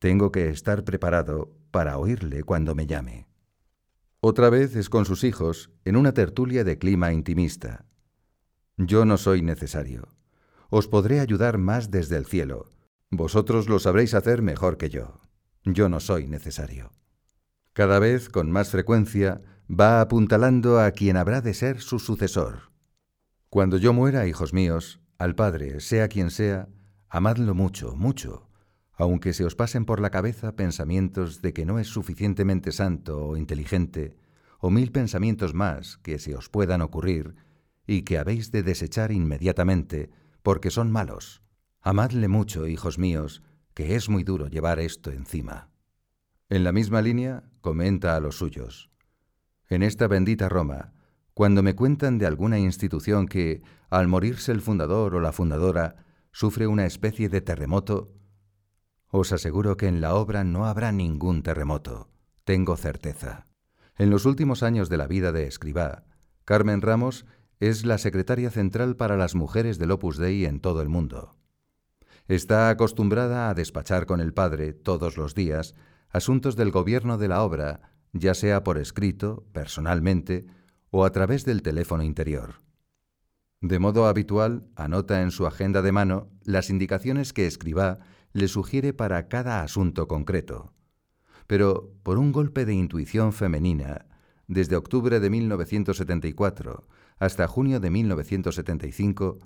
[0.00, 3.28] Tengo que estar preparado para oírle cuando me llame.
[4.18, 7.86] Otra vez es con sus hijos, en una tertulia de clima intimista.
[8.76, 10.08] Yo no soy necesario.
[10.68, 12.72] Os podré ayudar más desde el cielo.
[13.12, 15.20] Vosotros lo sabréis hacer mejor que yo.
[15.62, 16.90] Yo no soy necesario.
[17.74, 22.70] Cada vez, con más frecuencia, va apuntalando a quien habrá de ser su sucesor.
[23.50, 26.68] Cuando yo muera, hijos míos, al Padre, sea quien sea,
[27.08, 28.48] amadlo mucho, mucho,
[28.92, 33.36] aunque se os pasen por la cabeza pensamientos de que no es suficientemente santo o
[33.36, 34.16] inteligente,
[34.60, 37.34] o mil pensamientos más que se os puedan ocurrir
[37.88, 40.10] y que habéis de desechar inmediatamente,
[40.44, 41.42] porque son malos.
[41.80, 43.42] Amadle mucho, hijos míos,
[43.74, 45.70] que es muy duro llevar esto encima.
[46.48, 48.90] En la misma línea, comenta a los suyos.
[49.70, 50.92] En esta bendita Roma,
[51.32, 55.96] cuando me cuentan de alguna institución que, al morirse el fundador o la fundadora,
[56.30, 58.12] sufre una especie de terremoto,
[59.08, 62.10] os aseguro que en la obra no habrá ningún terremoto,
[62.44, 63.46] tengo certeza.
[63.96, 66.04] En los últimos años de la vida de Escribá,
[66.44, 67.24] Carmen Ramos
[67.60, 71.38] es la secretaria central para las mujeres del Opus Dei en todo el mundo.
[72.28, 75.74] Está acostumbrada a despachar con el padre, todos los días,
[76.14, 77.80] asuntos del gobierno de la obra,
[78.12, 80.46] ya sea por escrito, personalmente,
[80.90, 82.62] o a través del teléfono interior.
[83.60, 87.98] De modo habitual, anota en su agenda de mano las indicaciones que escriba
[88.32, 90.72] le sugiere para cada asunto concreto.
[91.48, 94.06] Pero, por un golpe de intuición femenina,
[94.46, 96.86] desde octubre de 1974
[97.18, 99.40] hasta junio de 1975,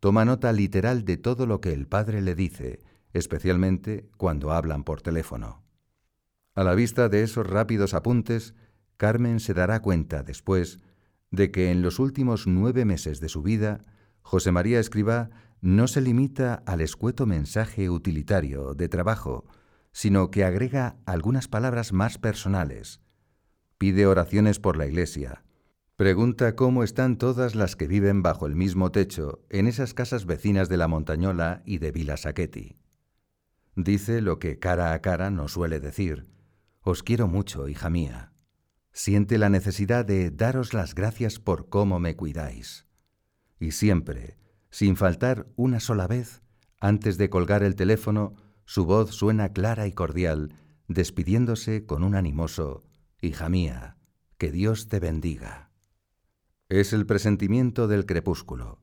[0.00, 2.82] toma nota literal de todo lo que el padre le dice,
[3.14, 5.69] especialmente cuando hablan por teléfono.
[6.54, 8.54] A la vista de esos rápidos apuntes,
[8.96, 10.80] Carmen se dará cuenta después
[11.30, 13.84] de que en los últimos nueve meses de su vida,
[14.22, 19.44] José María Escribá no se limita al escueto mensaje utilitario de trabajo,
[19.92, 23.00] sino que agrega algunas palabras más personales.
[23.78, 25.44] Pide oraciones por la Iglesia.
[25.96, 30.68] Pregunta cómo están todas las que viven bajo el mismo techo en esas casas vecinas
[30.68, 32.76] de la Montañola y de Villa Saquetti.
[33.76, 36.26] Dice lo que cara a cara no suele decir.
[36.82, 38.30] Os quiero mucho, hija mía
[38.92, 42.86] siente la necesidad de daros las gracias por cómo me cuidáis.
[43.58, 44.36] Y siempre,
[44.70, 46.42] sin faltar una sola vez,
[46.80, 50.54] antes de colgar el teléfono, su voz suena clara y cordial,
[50.88, 52.84] despidiéndose con un animoso
[53.22, 53.96] Hija mía,
[54.38, 55.70] que Dios te bendiga.
[56.70, 58.80] Es el presentimiento del crepúsculo.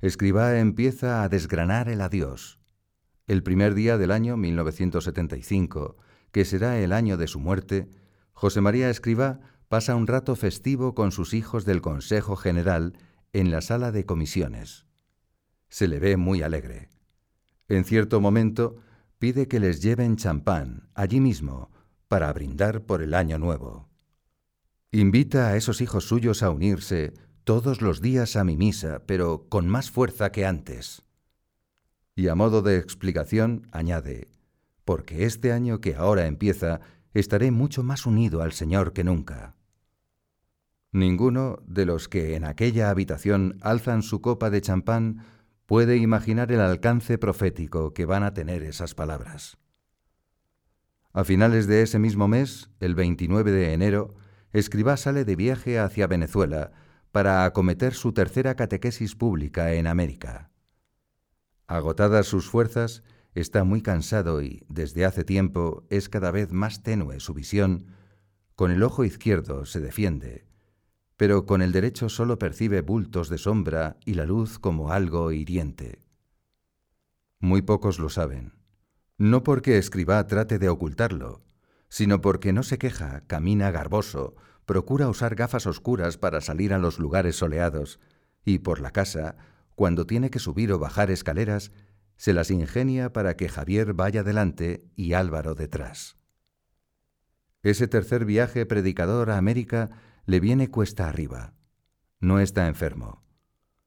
[0.00, 2.58] Escribá empieza a desgranar el adiós.
[3.26, 5.96] el primer día del año 1975,
[6.32, 7.88] que será el año de su muerte,
[8.32, 12.94] José María Escribá pasa un rato festivo con sus hijos del Consejo General
[13.32, 14.86] en la sala de comisiones.
[15.68, 16.90] Se le ve muy alegre.
[17.68, 18.76] En cierto momento
[19.18, 21.70] pide que les lleven champán allí mismo
[22.08, 23.88] para brindar por el año nuevo.
[24.90, 27.14] Invita a esos hijos suyos a unirse
[27.44, 31.02] todos los días a mi misa, pero con más fuerza que antes.
[32.14, 34.28] Y a modo de explicación añade,
[34.84, 36.80] porque este año que ahora empieza
[37.14, 39.56] estaré mucho más unido al Señor que nunca.
[40.92, 45.24] Ninguno de los que en aquella habitación alzan su copa de champán
[45.66, 49.58] puede imaginar el alcance profético que van a tener esas palabras.
[51.12, 54.16] A finales de ese mismo mes, el 29 de enero,
[54.52, 56.72] Escribá sale de viaje hacia Venezuela
[57.10, 60.50] para acometer su tercera catequesis pública en América.
[61.66, 63.02] Agotadas sus fuerzas,
[63.34, 67.86] está muy cansado y, desde hace tiempo, es cada vez más tenue su visión.
[68.54, 70.46] Con el ojo izquierdo se defiende,
[71.16, 76.00] pero con el derecho solo percibe bultos de sombra y la luz como algo hiriente.
[77.38, 78.54] Muy pocos lo saben,
[79.18, 81.42] no porque Escribá trate de ocultarlo,
[81.88, 86.98] sino porque no se queja, camina garboso, procura usar gafas oscuras para salir a los
[86.98, 88.00] lugares soleados,
[88.44, 89.36] y por la casa
[89.74, 91.72] cuando tiene que subir o bajar escaleras,
[92.22, 96.18] se las ingenia para que Javier vaya delante y Álvaro detrás.
[97.64, 99.90] Ese tercer viaje predicador a América
[100.24, 101.54] le viene cuesta arriba.
[102.20, 103.24] No está enfermo.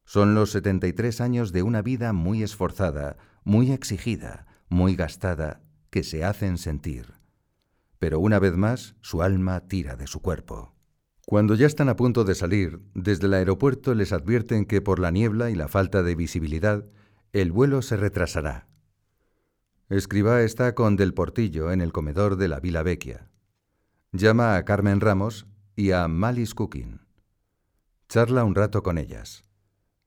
[0.03, 6.25] Son los 73 años de una vida muy esforzada, muy exigida, muy gastada, que se
[6.25, 7.13] hacen sentir.
[7.99, 10.75] Pero una vez más su alma tira de su cuerpo.
[11.25, 15.11] Cuando ya están a punto de salir, desde el aeropuerto les advierten que por la
[15.11, 16.85] niebla y la falta de visibilidad,
[17.41, 18.69] el vuelo se retrasará.
[19.89, 23.29] Escribá está con Del Portillo en el comedor de la Vila Vecchia.
[24.13, 25.45] Llama a Carmen Ramos
[25.75, 27.01] y a Malis Cooking.
[28.07, 29.43] Charla un rato con ellas.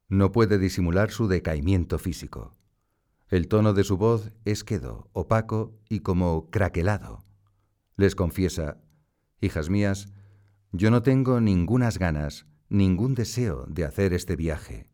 [0.08, 2.56] No puede disimular su decaimiento físico.
[3.28, 7.26] El tono de su voz es quedo, opaco y como craquelado.
[7.96, 8.78] Les confiesa,
[9.42, 10.08] hijas mías,
[10.72, 14.88] yo no tengo ningunas ganas, ningún deseo de hacer este viaje.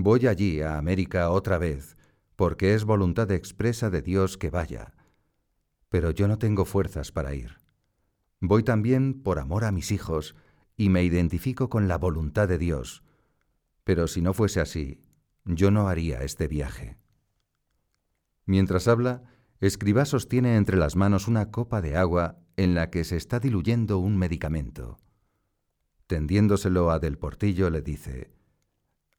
[0.00, 1.96] Voy allí a América otra vez,
[2.36, 4.94] porque es voluntad expresa de Dios que vaya.
[5.88, 7.56] Pero yo no tengo fuerzas para ir.
[8.38, 10.36] Voy también por amor a mis hijos
[10.76, 13.02] y me identifico con la voluntad de Dios.
[13.82, 15.02] Pero si no fuese así,
[15.44, 16.96] yo no haría este viaje.
[18.46, 19.24] Mientras habla,
[19.58, 23.98] Escribá sostiene entre las manos una copa de agua en la que se está diluyendo
[23.98, 25.00] un medicamento.
[26.06, 28.37] Tendiéndoselo a Del Portillo le dice,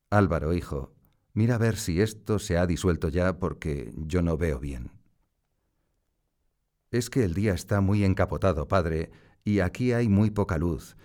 [0.09, 0.93] Álvaro, hijo,
[1.33, 4.91] mira a ver si esto se ha disuelto ya porque yo no veo bien.
[6.91, 9.11] Es que el día está muy encapotado, padre,
[9.43, 10.97] y aquí hay muy poca luz,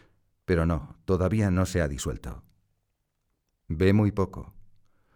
[0.46, 2.42] pero no, todavía no se ha disuelto.
[3.68, 4.54] Ve muy poco.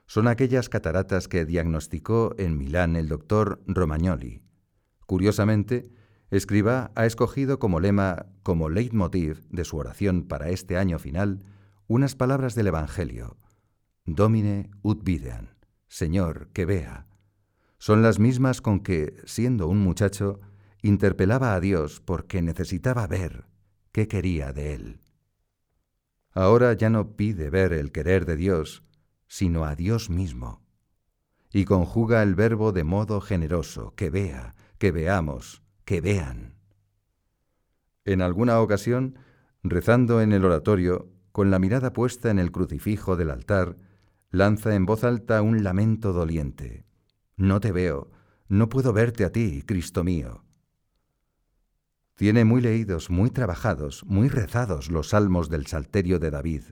[0.07, 4.43] Son aquellas cataratas que diagnosticó en Milán el doctor Romagnoli.
[5.07, 5.91] Curiosamente,
[6.31, 11.45] Escriba ha escogido como lema, como leitmotiv de su oración para este año final,
[11.87, 13.39] unas palabras del Evangelio.
[14.15, 15.51] Domine ut videan,
[15.87, 17.07] Señor, que vea.
[17.77, 20.41] Son las mismas con que, siendo un muchacho,
[20.81, 23.45] interpelaba a Dios porque necesitaba ver
[23.93, 25.01] qué quería de él.
[26.33, 28.83] Ahora ya no pide ver el querer de Dios,
[29.27, 30.63] sino a Dios mismo.
[31.53, 36.55] Y conjuga el verbo de modo generoso, que vea, que veamos, que vean.
[38.07, 39.19] En alguna ocasión,
[39.63, 43.77] rezando en el oratorio, con la mirada puesta en el crucifijo del altar,
[44.31, 46.85] lanza en voz alta un lamento doliente.
[47.37, 48.11] No te veo,
[48.49, 50.45] no puedo verte a ti, Cristo mío.
[52.15, 56.63] Tiene muy leídos, muy trabajados, muy rezados los salmos del Salterio de David.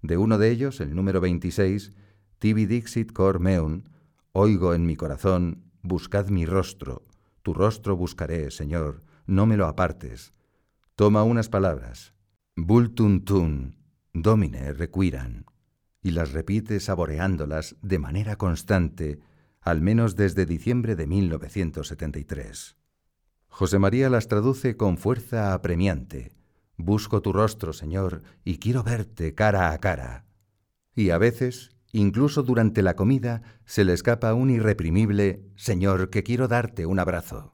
[0.00, 1.92] De uno de ellos, el número 26,
[2.38, 3.82] Tibi dixit cor meum,
[4.32, 7.04] oigo en mi corazón, buscad mi rostro,
[7.42, 10.32] tu rostro buscaré, Señor, no me lo apartes.
[10.94, 12.14] Toma unas palabras,
[12.56, 13.76] bultum tun,
[14.14, 15.44] domine requiran,
[16.02, 19.20] y las repite saboreándolas de manera constante,
[19.60, 22.76] al menos desde diciembre de 1973.
[23.48, 26.32] José María las traduce con fuerza apremiante.
[26.76, 30.24] Busco tu rostro, Señor, y quiero verte cara a cara.
[30.94, 36.46] Y a veces Incluso durante la comida se le escapa un irreprimible Señor, que quiero
[36.46, 37.52] darte un abrazo.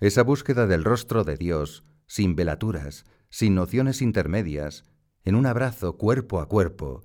[0.00, 4.84] Esa búsqueda del rostro de Dios, sin velaturas, sin nociones intermedias,
[5.24, 7.02] en un abrazo cuerpo a cuerpo,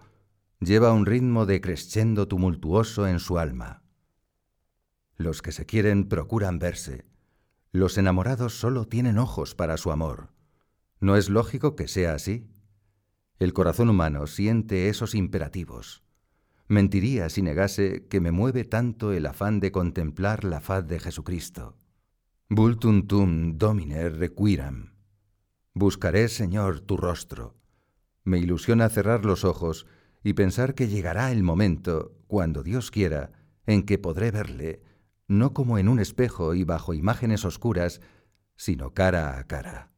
[0.66, 3.84] lleva un ritmo de crescendo tumultuoso en su alma.
[5.16, 7.06] Los que se quieren procuran verse.
[7.72, 10.30] Los enamorados solo tienen ojos para su amor.
[11.00, 12.48] ¿No es lógico que sea así?
[13.40, 16.04] El corazón humano siente esos imperativos.
[16.68, 21.78] Mentiría si negase que me mueve tanto el afán de contemplar la faz de Jesucristo.
[22.50, 24.94] Vultuntum domine requiram.
[25.74, 27.58] Buscaré, Señor, tu rostro.
[28.24, 29.88] Me ilusiona cerrar los ojos
[30.24, 33.32] y pensar que llegará el momento, cuando Dios quiera,
[33.66, 34.82] en que podré verle,
[35.28, 38.02] no como en un espejo y bajo imágenes oscuras,
[38.56, 39.92] sino cara a cara.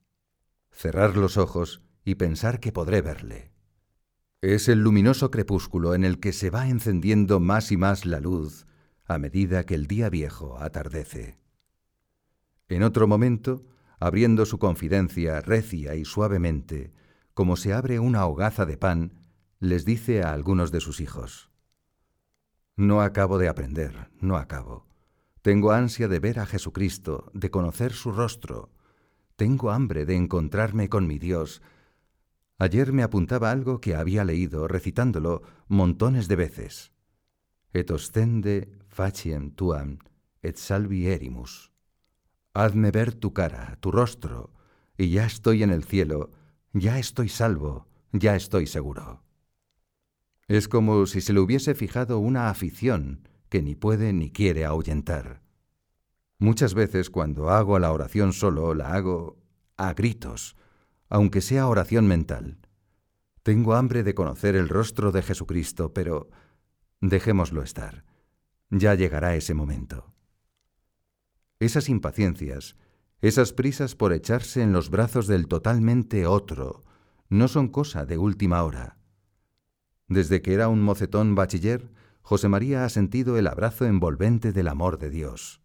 [0.72, 3.52] Cerrar los ojos y pensar que podré verle.
[4.42, 8.66] Es el luminoso crepúsculo en el que se va encendiendo más y más la luz
[9.08, 11.38] a medida que el día viejo atardece.
[12.68, 13.66] En otro momento,
[14.00, 16.92] abriendo su confidencia recia y suavemente,
[17.34, 19.25] como se abre una hogaza de pan,
[19.66, 21.50] les dice a algunos de sus hijos,
[22.76, 24.86] No acabo de aprender, no acabo.
[25.42, 28.72] Tengo ansia de ver a Jesucristo, de conocer su rostro.
[29.36, 31.62] Tengo hambre de encontrarme con mi Dios,
[32.58, 36.94] Ayer me apuntaba algo que había leído, recitándolo montones de veces.
[37.74, 40.00] Et ostende faciem tuam
[40.42, 41.74] et salvi erimus.
[42.54, 44.54] Hazme ver tu cara, tu rostro,
[44.98, 46.32] y ya estoy en el cielo,
[46.72, 49.25] ya estoy salvo, ya estoy seguro.
[50.48, 55.42] Es como si se le hubiese fijado una afición que ni puede ni quiere ahuyentar.
[56.38, 59.38] Muchas veces cuando hago la oración solo, la hago
[59.78, 60.56] a gritos,
[61.10, 62.60] aunque sea oración mental.
[63.42, 66.30] Tengo hambre de conocer el rostro de Jesucristo, pero
[67.02, 68.04] dejémoslo estar.
[68.70, 70.14] Ya llegará ese momento.
[71.60, 72.76] Esas impaciencias,
[73.22, 76.84] esas prisas por echarse en los brazos del totalmente otro,
[77.30, 78.95] no son cosa de última hora.
[80.08, 81.90] Desde que era un mocetón bachiller,
[82.22, 85.62] José María ha sentido el abrazo envolvente del amor de Dios.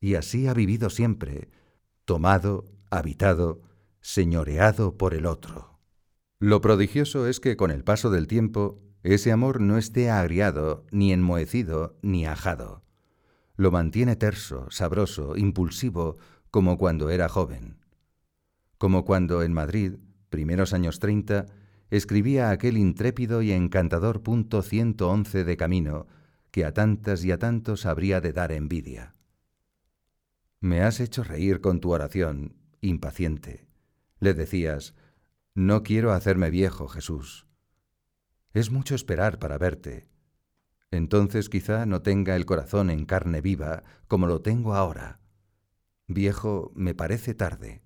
[0.00, 1.50] Y así ha vivido siempre,
[2.04, 3.62] tomado, habitado,
[4.00, 5.78] señoreado por el otro.
[6.38, 11.12] Lo prodigioso es que con el paso del tiempo, ese amor no esté agriado, ni
[11.12, 12.82] enmohecido, ni ajado.
[13.56, 16.16] Lo mantiene terso, sabroso, impulsivo,
[16.50, 17.78] como cuando era joven.
[18.78, 19.96] Como cuando en Madrid,
[20.30, 21.46] primeros años treinta,
[21.90, 26.06] escribía aquel intrépido y encantador punto 111 de camino
[26.50, 29.14] que a tantas y a tantos habría de dar envidia.
[30.60, 33.66] Me has hecho reír con tu oración, impaciente.
[34.18, 34.94] Le decías,
[35.54, 37.46] No quiero hacerme viejo, Jesús.
[38.52, 40.08] Es mucho esperar para verte.
[40.90, 45.20] Entonces quizá no tenga el corazón en carne viva como lo tengo ahora.
[46.08, 47.82] Viejo, me parece tarde.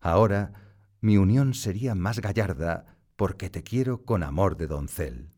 [0.00, 0.52] Ahora
[1.00, 5.30] mi unión sería más gallarda porque te quiero con amor de doncel.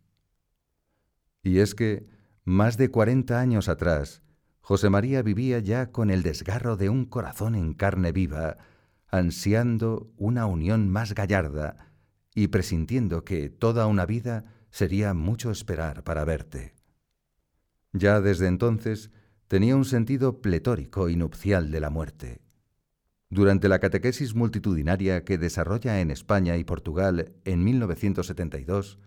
[1.42, 2.08] Y es que,
[2.44, 4.22] más de cuarenta años atrás,
[4.60, 8.58] José María vivía ya con el desgarro de un corazón en carne viva
[9.08, 11.92] ansiando una unión más gallarda
[12.34, 16.74] y presintiendo que toda una vida sería mucho esperar para verte.
[17.92, 19.10] Ya desde entonces
[19.48, 22.42] tenía un sentido pletórico y nupcial de la muerte.
[23.28, 28.98] Durante la catequesis multitudinaria que desarrolla en España y Portugal en 1972,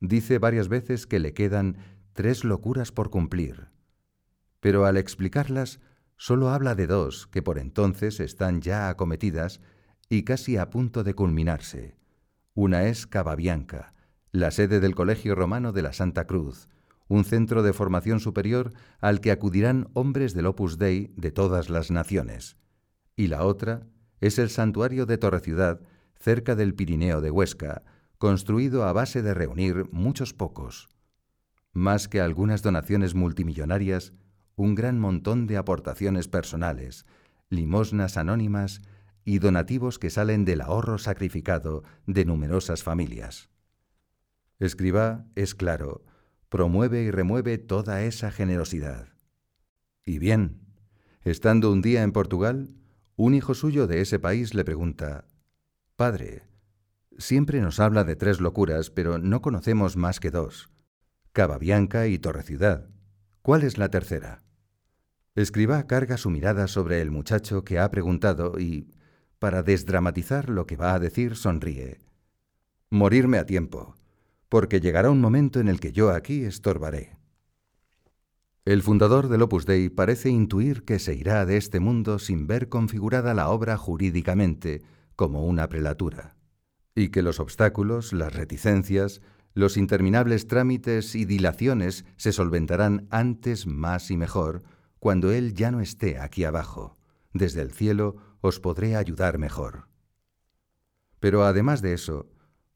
[0.00, 1.76] dice varias veces que le quedan
[2.12, 3.68] tres locuras por cumplir.
[4.60, 5.80] Pero al explicarlas
[6.16, 9.60] solo habla de dos que por entonces están ya acometidas
[10.08, 11.96] y casi a punto de culminarse.
[12.54, 13.92] Una es Cavabianca,
[14.30, 16.68] la sede del Colegio Romano de la Santa Cruz,
[17.08, 21.90] un centro de formación superior al que acudirán hombres del Opus Dei de todas las
[21.90, 22.56] naciones.
[23.16, 23.86] Y la otra
[24.20, 25.80] es el santuario de Torreciudad,
[26.18, 27.82] cerca del Pirineo de Huesca,
[28.18, 30.88] construido a base de reunir muchos pocos.
[31.72, 34.12] Más que algunas donaciones multimillonarias,
[34.54, 37.04] un gran montón de aportaciones personales,
[37.50, 38.82] limosnas anónimas
[39.24, 43.50] y donativos que salen del ahorro sacrificado de numerosas familias.
[44.58, 46.04] Escriba, es claro,
[46.48, 49.08] promueve y remueve toda esa generosidad.
[50.04, 50.60] Y bien,
[51.24, 52.70] estando un día en Portugal,
[53.16, 55.24] un hijo suyo de ese país le pregunta,
[55.96, 56.42] Padre,
[57.16, 60.70] siempre nos habla de tres locuras, pero no conocemos más que dos,
[61.32, 62.88] Cavabianca y Torreciudad.
[63.40, 64.42] ¿Cuál es la tercera?
[65.34, 68.90] Escriba carga su mirada sobre el muchacho que ha preguntado y,
[69.38, 72.00] para desdramatizar lo que va a decir, sonríe.
[72.90, 73.96] Morirme a tiempo,
[74.48, 77.15] porque llegará un momento en el que yo aquí estorbaré.
[78.66, 82.68] El fundador del Opus Dei parece intuir que se irá de este mundo sin ver
[82.68, 84.82] configurada la obra jurídicamente
[85.14, 86.34] como una prelatura,
[86.92, 89.22] y que los obstáculos, las reticencias,
[89.54, 94.64] los interminables trámites y dilaciones se solventarán antes, más y mejor,
[94.98, 96.98] cuando Él ya no esté aquí abajo.
[97.32, 99.86] Desde el cielo os podré ayudar mejor.
[101.20, 102.28] Pero además de eso,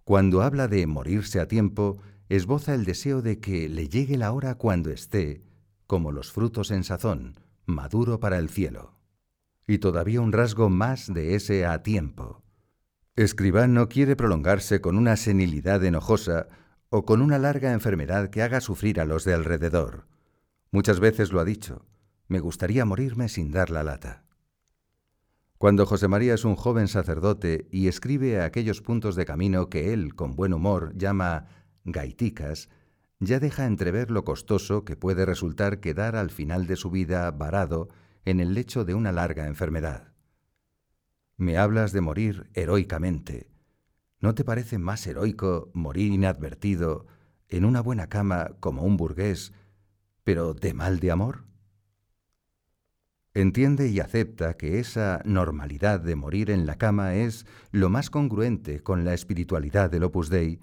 [0.05, 4.55] cuando habla de morirse a tiempo, esboza el deseo de que le llegue la hora
[4.55, 5.50] cuando esté,
[5.91, 7.35] como los frutos en sazón,
[7.67, 8.95] maduro para el cielo.
[9.67, 12.45] Y todavía un rasgo más de ese a tiempo.
[13.17, 16.47] Escribán no quiere prolongarse con una senilidad enojosa
[16.91, 20.07] o con una larga enfermedad que haga sufrir a los de alrededor.
[20.71, 21.85] Muchas veces lo ha dicho,
[22.29, 24.23] me gustaría morirme sin dar la lata.
[25.59, 30.15] Cuando José María es un joven sacerdote y escribe aquellos puntos de camino que él,
[30.15, 31.49] con buen humor, llama
[31.83, 32.69] gaiticas,
[33.21, 37.89] ya deja entrever lo costoso que puede resultar quedar al final de su vida varado
[38.25, 40.13] en el lecho de una larga enfermedad.
[41.37, 43.51] Me hablas de morir heroicamente.
[44.21, 47.07] ¿No te parece más heroico morir inadvertido
[47.49, 49.53] en una buena cama como un burgués,
[50.25, 51.45] pero de mal de amor?
[53.33, 58.83] Entiende y acepta que esa normalidad de morir en la cama es lo más congruente
[58.83, 60.61] con la espiritualidad del Opus Dei,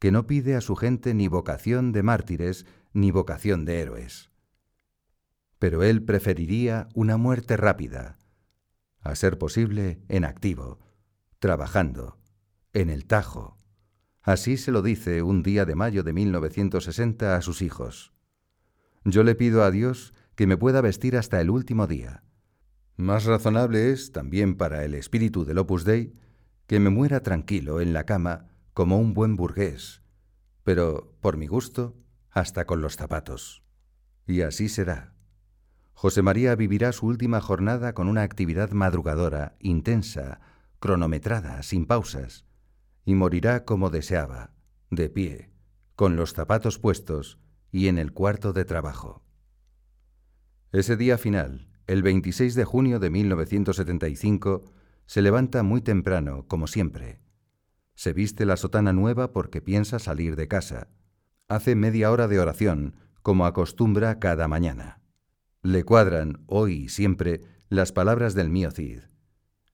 [0.00, 4.30] que no pide a su gente ni vocación de mártires ni vocación de héroes.
[5.58, 8.18] Pero él preferiría una muerte rápida,
[9.00, 10.80] a ser posible en activo,
[11.38, 12.18] trabajando,
[12.72, 13.58] en el Tajo.
[14.22, 18.14] Así se lo dice un día de mayo de 1960 a sus hijos.
[19.04, 22.24] Yo le pido a Dios que me pueda vestir hasta el último día.
[22.96, 26.14] Más razonable es, también para el espíritu del Opus Dei,
[26.66, 28.49] que me muera tranquilo en la cama
[28.80, 30.00] como un buen burgués,
[30.64, 31.98] pero, por mi gusto,
[32.30, 33.62] hasta con los zapatos.
[34.26, 35.12] Y así será.
[35.92, 40.40] José María vivirá su última jornada con una actividad madrugadora, intensa,
[40.78, 42.46] cronometrada, sin pausas,
[43.04, 44.54] y morirá como deseaba,
[44.88, 45.50] de pie,
[45.94, 47.38] con los zapatos puestos
[47.70, 49.22] y en el cuarto de trabajo.
[50.72, 54.64] Ese día final, el 26 de junio de 1975,
[55.04, 57.20] se levanta muy temprano, como siempre.
[58.00, 60.88] Se viste la sotana nueva porque piensa salir de casa.
[61.48, 65.02] Hace media hora de oración, como acostumbra cada mañana.
[65.60, 69.00] Le cuadran, hoy y siempre, las palabras del mío Cid.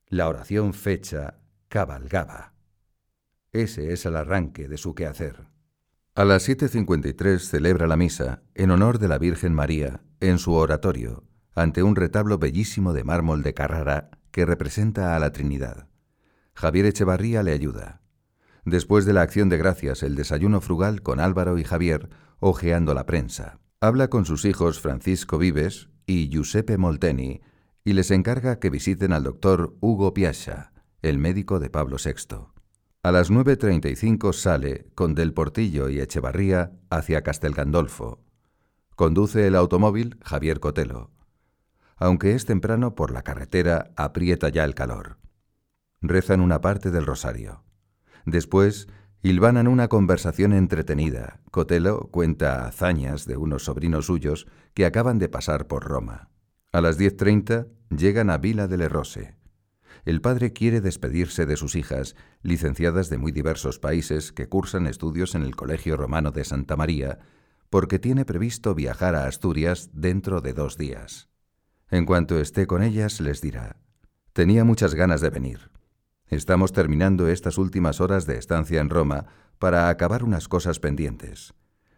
[0.07, 2.53] La oración fecha cabalgaba.
[3.53, 5.47] Ese es el arranque de su quehacer.
[6.13, 11.23] A las 7.53 celebra la misa, en honor de la Virgen María, en su oratorio,
[11.55, 15.87] ante un retablo bellísimo de mármol de Carrara que representa a la Trinidad.
[16.55, 18.01] Javier Echevarría le ayuda.
[18.67, 22.09] Después de la acción de gracias, el desayuno frugal con Álvaro y Javier,
[22.41, 23.61] hojeando la prensa.
[23.79, 27.39] Habla con sus hijos Francisco Vives y Giuseppe Molteni
[27.85, 32.39] y les encarga que visiten al doctor Hugo Piascia, el médico de Pablo VI.
[33.03, 38.21] A las 9.35 sale, con Del Portillo y Echevarría, hacia Castel Gandolfo.
[38.97, 41.11] Conduce el automóvil Javier Cotelo.
[41.95, 45.19] Aunque es temprano, por la carretera aprieta ya el calor.
[46.01, 47.63] Rezan una parte del rosario.
[48.27, 48.89] Después,
[49.23, 51.39] hilvanan una conversación entretenida.
[51.49, 56.29] Cotelo cuenta hazañas de unos sobrinos suyos que acaban de pasar por Roma.
[56.73, 59.37] A las 10.30 llegan a Vila de Lerrose.
[60.03, 65.33] El padre quiere despedirse de sus hijas, licenciadas de muy diversos países que cursan estudios
[65.33, 67.19] en el Colegio Romano de Santa María,
[67.69, 71.29] porque tiene previsto viajar a Asturias dentro de dos días.
[71.89, 73.77] En cuanto esté con ellas, les dirá,
[74.33, 75.71] tenía muchas ganas de venir.
[76.29, 79.27] Estamos terminando estas últimas horas de estancia en Roma
[79.59, 81.53] para acabar unas cosas pendientes,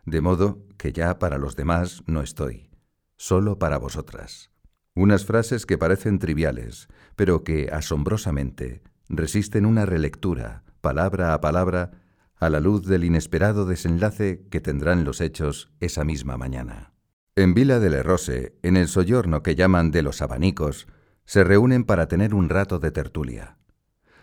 [0.05, 2.69] de modo que ya para los demás no estoy,
[3.17, 4.51] solo para vosotras.
[4.93, 11.91] Unas frases que parecen triviales, pero que, asombrosamente, resisten una relectura, palabra a palabra,
[12.35, 16.93] a la luz del inesperado desenlace que tendrán los hechos esa misma mañana.
[17.35, 20.87] En Vila de Lerrose, en el soyorno que llaman de los abanicos,
[21.25, 23.58] se reúnen para tener un rato de tertulia.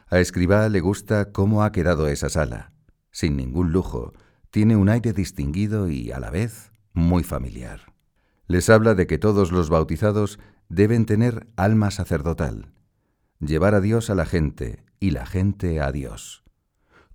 [0.09, 2.73] A Escribá le gusta cómo ha quedado esa sala.
[3.11, 4.13] Sin ningún lujo,
[4.51, 7.93] tiene un aire distinguido y, a la vez, muy familiar.
[8.47, 10.39] Les habla de que todos los bautizados
[10.69, 12.73] deben tener alma sacerdotal,
[13.41, 16.47] llevar a Dios a la gente y la gente a Dios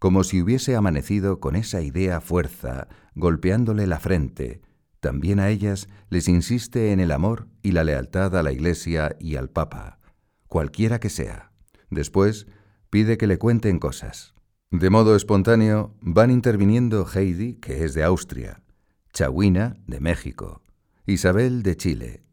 [0.02, 4.60] como si hubiese amanecido con esa idea fuerza, golpeándole la frente.
[5.00, 9.36] También a ellas les insiste en el amor y la lealtad a la Iglesia y
[9.36, 10.00] al Papa,
[10.48, 11.52] cualquiera que sea.
[11.92, 12.48] Después
[12.92, 14.36] pide que le cuenten cosas.
[14.70, 18.62] De modo espontáneo van interviniendo Heidi, que es de Austria,
[19.12, 20.62] Chawina, de México,
[21.08, 22.24] Isabel, de Chile,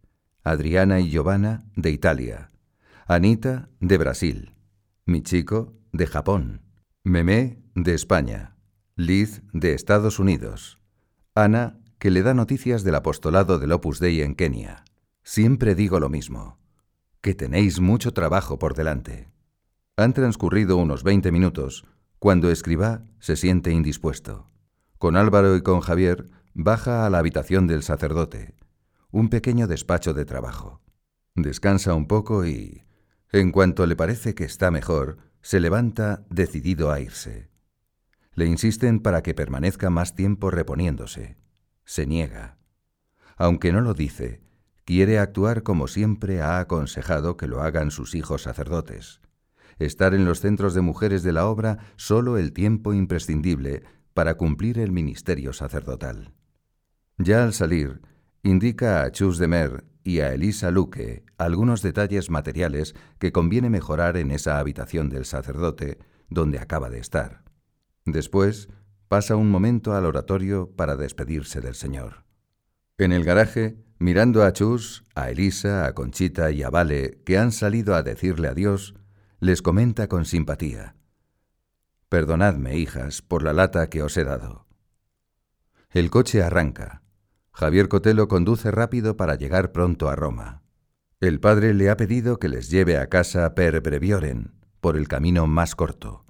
[0.44, 2.50] Adriana y Giovanna, de Italia,
[3.06, 4.54] Anita, de Brasil,
[5.06, 6.61] Michiko, de Japón,
[7.02, 8.59] Memé, de España.
[9.00, 10.80] Liz, de Estados Unidos.
[11.36, 14.84] Ana, que le da noticias del apostolado del Opus Dei en Kenia.
[15.22, 16.59] Siempre digo lo mismo,
[17.20, 19.28] que tenéis mucho trabajo por delante.
[19.99, 21.84] Han transcurrido unos veinte minutos
[22.20, 24.46] cuando Escribá se siente indispuesto.
[24.96, 28.55] Con Álvaro y con Javier baja a la habitación del sacerdote,
[29.11, 30.80] un pequeño despacho de trabajo.
[31.34, 32.84] Descansa un poco y,
[33.32, 37.51] en cuanto le parece que está mejor, se levanta decidido a irse.
[38.34, 41.38] Le insisten para que permanezca más tiempo reponiéndose.
[41.84, 42.57] Se niega.
[43.36, 44.42] Aunque no lo dice,
[44.84, 49.20] quiere actuar como siempre ha aconsejado que lo hagan sus hijos sacerdotes.
[49.79, 53.83] Estar en los centros de mujeres de la obra solo el tiempo imprescindible
[54.14, 56.33] para cumplir el ministerio sacerdotal.
[57.18, 58.01] Ya al salir,
[58.43, 64.16] indica a Chus de Mer y a Elisa Luque algunos detalles materiales que conviene mejorar
[64.16, 65.99] en esa habitación del sacerdote
[66.31, 67.45] donde acaba de estar.
[68.05, 68.68] Después,
[69.09, 72.24] pasa un momento al oratorio para despedirse del Señor.
[72.99, 77.53] En el garaje, mirando a Chus, a Elisa, a Conchita y a Vale, que han
[77.53, 78.95] salido a decirle adiós,
[79.41, 80.97] les comenta con simpatía.
[82.09, 84.66] Perdonadme, hijas, por la lata que os he dado.
[85.91, 87.03] El coche arranca.
[87.53, 90.62] Javier Cotelo conduce rápido para llegar pronto a Roma.
[91.20, 95.47] El padre le ha pedido que les lleve a casa per brevioren, por el camino
[95.47, 96.24] más corto.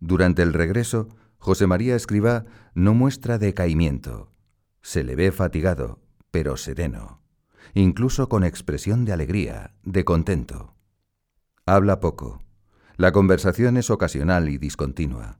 [0.00, 1.08] Durante el regreso,
[1.38, 4.30] José María Escribá no muestra decaimiento.
[4.82, 7.20] Se le ve fatigado, pero sereno,
[7.74, 10.73] incluso con expresión de alegría, de contento.
[11.66, 12.42] Habla poco.
[12.98, 15.38] La conversación es ocasional y discontinua.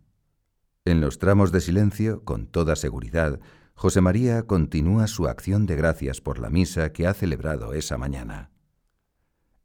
[0.87, 3.41] En los tramos de silencio, con toda seguridad,
[3.75, 8.51] José María continúa su acción de gracias por la misa que ha celebrado esa mañana.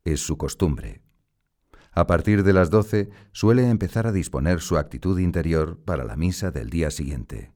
[0.03, 1.01] Es su costumbre.
[1.93, 6.51] A partir de las doce suele empezar a disponer su actitud interior para la misa
[6.51, 7.53] del día siguiente.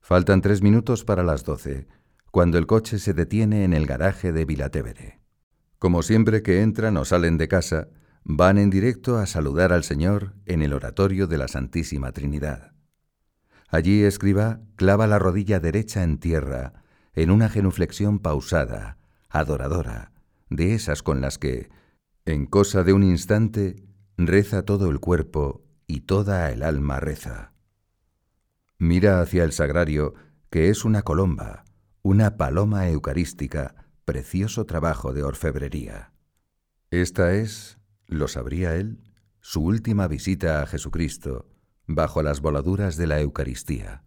[0.00, 1.88] Faltan tres minutos para las doce,
[2.30, 5.20] cuando el coche se detiene en el garaje de Vilatevere.
[5.80, 7.88] Como siempre que entran o salen de casa,
[8.24, 12.72] van en directo a saludar al Señor en el oratorio de la Santísima Trinidad.
[13.68, 18.98] Allí escriba clava la rodilla derecha en tierra, en una genuflexión pausada,
[19.28, 20.12] adoradora,
[20.50, 21.70] de esas con las que,
[22.24, 23.82] en cosa de un instante,
[24.16, 27.52] reza todo el cuerpo y toda el alma reza.
[28.78, 30.14] Mira hacia el sagrario,
[30.50, 31.64] que es una colomba,
[32.02, 36.12] una paloma eucarística, precioso trabajo de orfebrería.
[36.90, 37.78] Esta es,
[38.18, 38.98] lo sabría él,
[39.40, 41.48] su última visita a Jesucristo,
[41.86, 44.04] bajo las voladuras de la Eucaristía.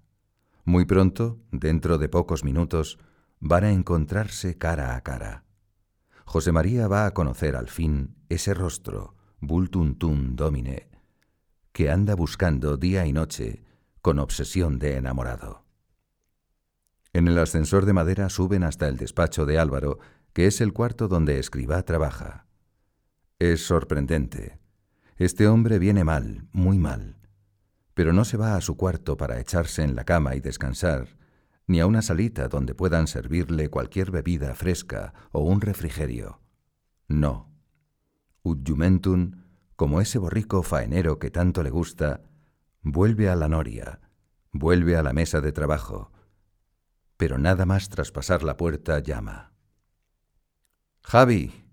[0.64, 2.98] Muy pronto, dentro de pocos minutos,
[3.40, 5.44] van a encontrarse cara a cara.
[6.26, 10.90] José María va a conocer al fin ese rostro, vultuntum domine,
[11.72, 13.64] que anda buscando día y noche
[14.02, 15.66] con obsesión de enamorado.
[17.14, 20.00] En el ascensor de madera suben hasta el despacho de Álvaro,
[20.34, 22.46] que es el cuarto donde escriba trabaja.
[23.40, 24.60] Es sorprendente.
[25.18, 27.18] Este hombre viene mal, muy mal.
[27.94, 31.18] Pero no se va a su cuarto para echarse en la cama y descansar,
[31.68, 36.40] ni a una salita donde puedan servirle cualquier bebida fresca o un refrigerio.
[37.10, 37.52] No.
[38.44, 39.44] Udjumentum,
[39.76, 42.22] como ese borrico faenero que tanto le gusta,
[42.82, 44.00] vuelve a la noria,
[44.54, 46.12] vuelve a la mesa de trabajo,
[47.18, 49.52] pero nada más traspasar la puerta llama.
[51.02, 51.65] Javi.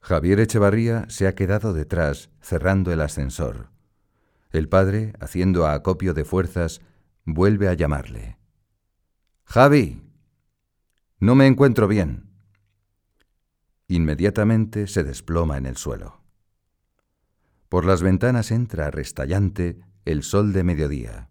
[0.00, 3.70] Javier Echevarría se ha quedado detrás, cerrando el ascensor.
[4.50, 6.80] El padre, haciendo acopio de fuerzas,
[7.24, 8.38] vuelve a llamarle.
[9.44, 10.02] Javi,
[11.20, 12.30] no me encuentro bien.
[13.88, 16.22] Inmediatamente se desploma en el suelo.
[17.68, 21.28] Por las ventanas entra restallante el sol de mediodía.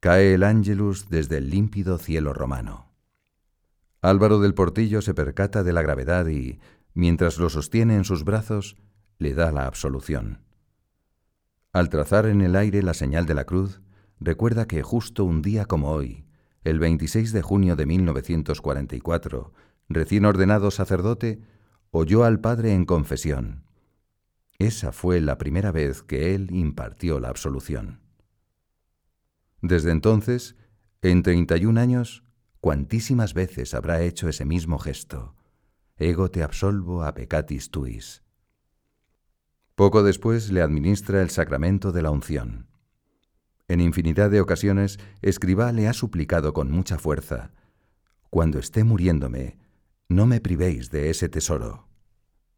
[0.00, 2.92] Cae el ángelus desde el límpido cielo romano.
[4.00, 6.58] Álvaro del Portillo se percata de la gravedad y,
[6.94, 8.76] mientras lo sostiene en sus brazos,
[9.18, 10.40] le da la absolución.
[11.72, 13.80] Al trazar en el aire la señal de la cruz,
[14.18, 16.24] recuerda que justo un día como hoy,
[16.64, 19.52] el 26 de junio de 1944,
[19.88, 21.40] recién ordenado sacerdote,
[21.90, 23.64] oyó al Padre en confesión.
[24.58, 28.00] Esa fue la primera vez que él impartió la absolución.
[29.62, 30.56] Desde entonces,
[31.02, 32.24] en 31 años,
[32.60, 35.34] cuantísimas veces habrá hecho ese mismo gesto.
[36.00, 38.22] Ego te absolvo a peccatis tuis.
[39.74, 42.68] Poco después le administra el sacramento de la unción.
[43.68, 47.52] En infinidad de ocasiones, Escribá le ha suplicado con mucha fuerza,
[48.30, 49.58] Cuando esté muriéndome,
[50.08, 51.86] no me privéis de ese tesoro.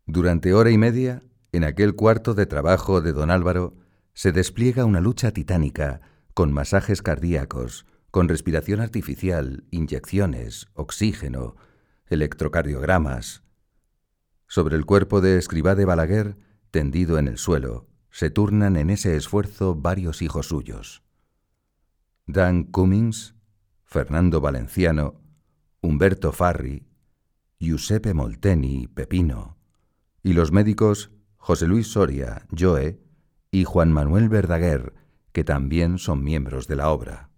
[0.07, 3.75] Durante hora y media, en aquel cuarto de trabajo de don Álvaro,
[4.15, 6.01] se despliega una lucha titánica,
[6.35, 11.57] con masajes cardíacos, con respiración artificial, inyecciones, oxígeno,
[12.13, 13.43] electrocardiogramas.
[14.47, 16.37] Sobre el cuerpo de escribá de Balaguer,
[16.71, 21.03] tendido en el suelo, se turnan en ese esfuerzo varios hijos suyos.
[22.27, 23.35] Dan Cummings,
[23.85, 25.21] Fernando Valenciano,
[25.81, 26.87] Humberto Farri,
[27.59, 29.57] Giuseppe Molteni, Pepino,
[30.23, 33.01] y los médicos José Luis Soria, Joe,
[33.51, 34.95] y Juan Manuel Verdaguer,
[35.33, 37.31] que también son miembros de la obra.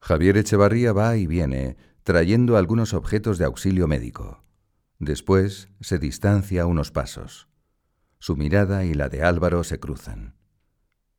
[0.00, 1.76] Javier Echevarría va y viene,
[2.10, 4.42] trayendo algunos objetos de auxilio médico.
[4.98, 7.46] Después se distancia unos pasos.
[8.18, 10.34] Su mirada y la de Álvaro se cruzan.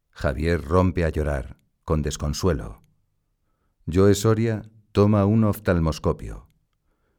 [0.09, 2.83] Javier rompe a llorar, con desconsuelo.
[3.89, 6.49] Joe Soria toma un oftalmoscopio.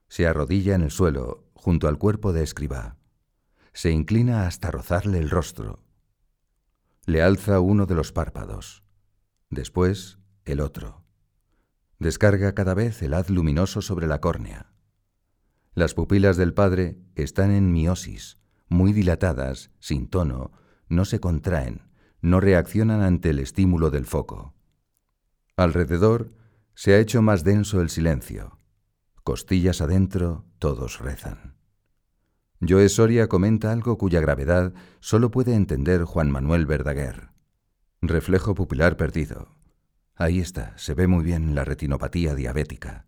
[0.06, 2.98] Se arrodilla en el suelo, junto al cuerpo de escribá.
[3.72, 5.82] Se inclina hasta rozarle el rostro.
[7.06, 8.84] Le alza uno de los párpados.
[9.48, 11.01] Después, el otro.
[12.02, 14.72] Descarga cada vez el haz luminoso sobre la córnea.
[15.72, 18.38] Las pupilas del padre están en miosis,
[18.68, 20.50] muy dilatadas, sin tono,
[20.88, 21.82] no se contraen,
[22.20, 24.52] no reaccionan ante el estímulo del foco.
[25.56, 26.32] Alrededor
[26.74, 28.58] se ha hecho más denso el silencio.
[29.22, 31.54] Costillas adentro, todos rezan.
[32.60, 37.28] Joe Soria comenta algo cuya gravedad solo puede entender Juan Manuel Verdaguer.
[38.00, 39.61] Reflejo pupilar perdido.
[40.14, 43.06] Ahí está, se ve muy bien la retinopatía diabética.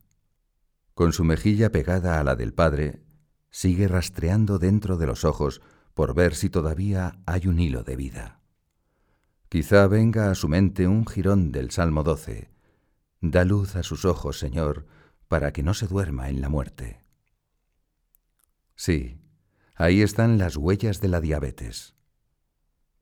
[0.94, 3.02] Con su mejilla pegada a la del padre,
[3.50, 5.60] sigue rastreando dentro de los ojos
[5.92, 8.40] por ver si todavía hay un hilo de vida.
[9.48, 12.50] Quizá venga a su mente un jirón del Salmo 12.
[13.20, 14.86] Da luz a sus ojos, Señor,
[15.28, 17.00] para que no se duerma en la muerte.
[18.74, 19.20] Sí,
[19.76, 21.94] ahí están las huellas de la diabetes.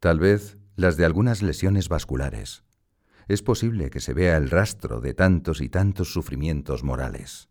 [0.01, 2.65] Tal vez las de algunas lesiones vasculares
[3.33, 7.49] es posible que se vea el rastro de tantos y tantos sufrimientos morales,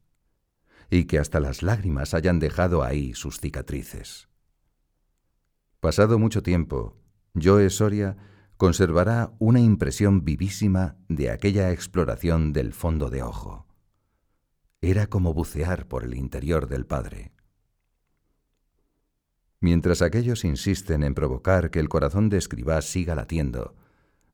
[0.89, 4.29] y que hasta las lágrimas hayan dejado ahí sus cicatrices.
[5.79, 6.97] Pasado mucho tiempo,
[7.33, 8.17] Joe Soria
[8.57, 13.65] conservará una impresión vivísima de aquella exploración del fondo de ojo.
[14.81, 17.31] Era como bucear por el interior del padre.
[19.59, 23.75] Mientras aquellos insisten en provocar que el corazón de Escribá siga latiendo,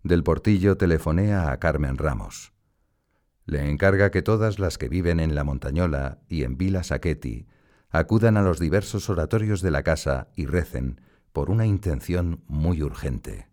[0.07, 2.53] del portillo telefonea a Carmen Ramos.
[3.45, 7.47] Le encarga que todas las que viven en La Montañola y en Vila Saqueti
[7.89, 11.01] acudan a los diversos oratorios de la casa y recen
[11.33, 13.47] por una intención muy urgente.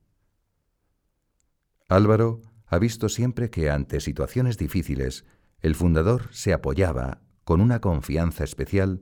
[1.88, 5.24] Álvaro ha visto siempre que ante situaciones difíciles
[5.60, 9.00] el fundador se apoyaba, con una confianza especial,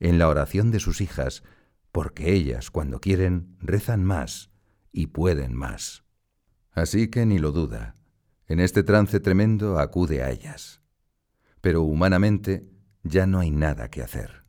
[0.00, 1.42] en la oración de sus hijas,
[1.92, 4.50] porque ellas, cuando quieren, rezan más
[4.92, 6.03] y pueden más.
[6.74, 7.94] Así que ni lo duda.
[8.46, 10.82] En este trance tremendo acude a ellas.
[11.60, 12.68] Pero humanamente
[13.02, 14.44] ya no hay nada que hacer.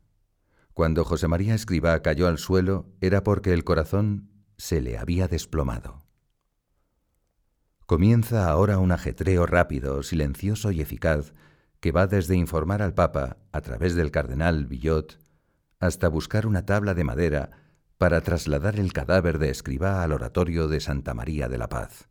[0.74, 6.04] Cuando José María Escribá cayó al suelo era porque el corazón se le había desplomado.
[7.86, 11.32] Comienza ahora un ajetreo rápido, silencioso y eficaz
[11.80, 15.18] que va desde informar al Papa, a través del cardenal Villot,
[15.78, 17.50] hasta buscar una tabla de madera
[17.96, 22.08] para trasladar el cadáver de Escribá al oratorio de Santa María de la Paz.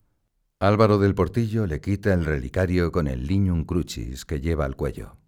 [0.65, 5.19] Álvaro del Portillo le quita el relicario con el lignum crucis que lleva al cuello.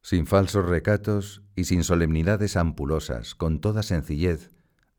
[0.00, 4.50] Sin falsos recatos y sin solemnidades ampulosas, con toda sencillez,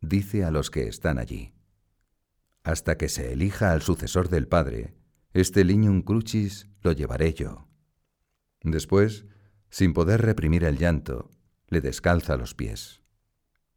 [0.02, 1.56] dice a los que están allí.
[2.62, 4.94] Hasta que se elija al sucesor del Padre,
[5.34, 7.68] este lignum crucis lo llevaré yo.
[8.62, 9.26] Después,
[9.72, 11.32] sin poder reprimir el llanto,
[11.70, 12.99] le descalza los pies.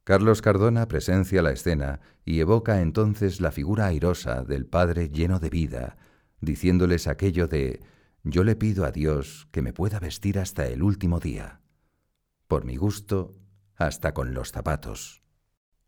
[0.05, 5.48] Carlos Cardona presencia la escena y evoca entonces la figura airosa del Padre lleno de
[5.48, 5.96] vida,
[6.40, 7.80] diciéndoles aquello de
[8.24, 11.61] Yo le pido a Dios que me pueda vestir hasta el último día.
[12.48, 13.36] Por mi gusto,
[13.76, 15.22] hasta con los zapatos.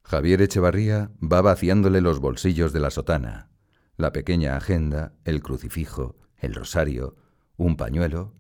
[0.04, 3.50] Javier Echevarría va vaciándole los bolsillos de la sotana,
[3.96, 7.16] la pequeña agenda, el crucifijo, el rosario,
[7.56, 8.34] un pañuelo,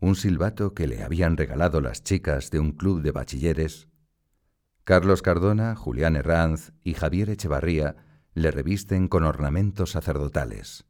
[0.00, 3.87] un silbato que le habían regalado las chicas de un club de bachilleres
[4.88, 7.96] Carlos Cardona, Julián Herranz y Javier Echevarría
[8.32, 10.86] le revisten con ornamentos sacerdotales.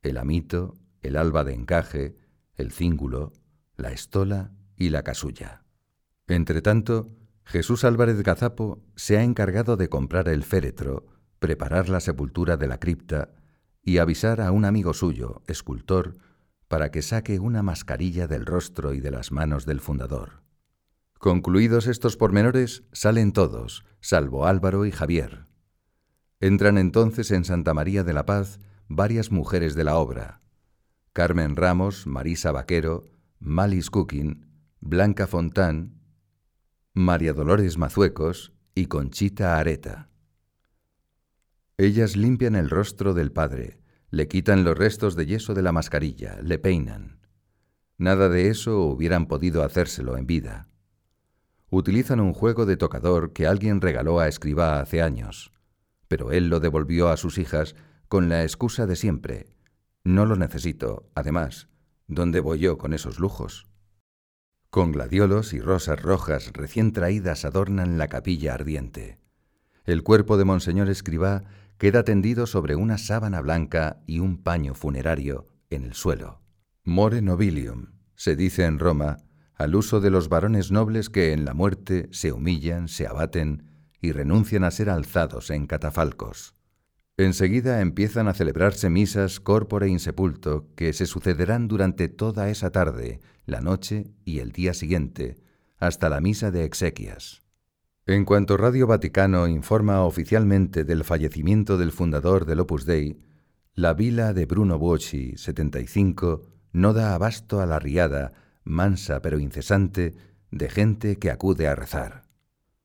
[0.00, 2.16] El amito, el alba de encaje,
[2.54, 3.34] el cíngulo,
[3.76, 5.62] la estola y la casulla.
[6.26, 7.10] Entretanto,
[7.44, 11.04] Jesús Álvarez Gazapo se ha encargado de comprar el féretro,
[11.38, 13.34] preparar la sepultura de la cripta
[13.82, 16.16] y avisar a un amigo suyo, escultor,
[16.66, 20.47] para que saque una mascarilla del rostro y de las manos del fundador.
[21.18, 25.46] Concluidos estos pormenores, salen todos, salvo Álvaro y Javier.
[26.38, 30.42] Entran entonces en Santa María de la Paz varias mujeres de la obra.
[31.12, 33.02] Carmen Ramos, Marisa Vaquero,
[33.40, 34.46] Malis Cooking,
[34.78, 36.00] Blanca Fontán,
[36.94, 40.10] María Dolores Mazuecos y Conchita Areta.
[41.78, 46.38] Ellas limpian el rostro del padre, le quitan los restos de yeso de la mascarilla,
[46.42, 47.18] le peinan.
[47.96, 50.67] Nada de eso hubieran podido hacérselo en vida.
[51.70, 55.52] Utilizan un juego de tocador que alguien regaló a Escribá hace años,
[56.08, 57.76] pero él lo devolvió a sus hijas
[58.08, 59.46] con la excusa de siempre.
[60.02, 61.68] No lo necesito, además,
[62.06, 63.68] ¿dónde voy yo con esos lujos?
[64.70, 69.18] Con gladiolos y rosas rojas recién traídas adornan la capilla ardiente.
[69.84, 71.44] El cuerpo de Monseñor Escribá
[71.78, 76.40] queda tendido sobre una sábana blanca y un paño funerario en el suelo.
[76.84, 79.18] More nobilium, se dice en Roma,
[79.58, 83.64] al uso de los varones nobles que en la muerte se humillan, se abaten
[84.00, 86.54] y renuncian a ser alzados en catafalcos.
[87.16, 93.60] Enseguida empiezan a celebrarse misas corpore insepulto que se sucederán durante toda esa tarde, la
[93.60, 95.36] noche y el día siguiente,
[95.78, 97.42] hasta la misa de exequias.
[98.06, 103.18] En cuanto Radio Vaticano informa oficialmente del fallecimiento del fundador del Opus Dei,
[103.74, 106.42] la vila de Bruno Buocci, 75,
[106.72, 108.32] no da abasto a la riada,
[108.68, 110.14] mansa pero incesante,
[110.50, 112.22] de gente que acude a rezar.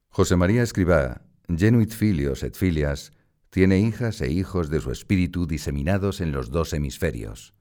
[0.10, 3.14] José María Escribá, genuit filios et filias,
[3.50, 7.54] tiene hijas e hijos de su espíritu diseminados en los dos hemisferios.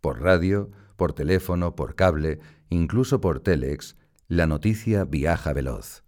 [0.00, 2.40] Por radio, por teléfono, por cable,
[2.70, 3.96] incluso por telex,
[4.28, 6.06] la noticia viaja veloz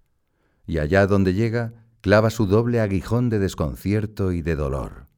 [0.69, 5.09] y allá donde llega clava su doble aguijón de desconcierto y de dolor.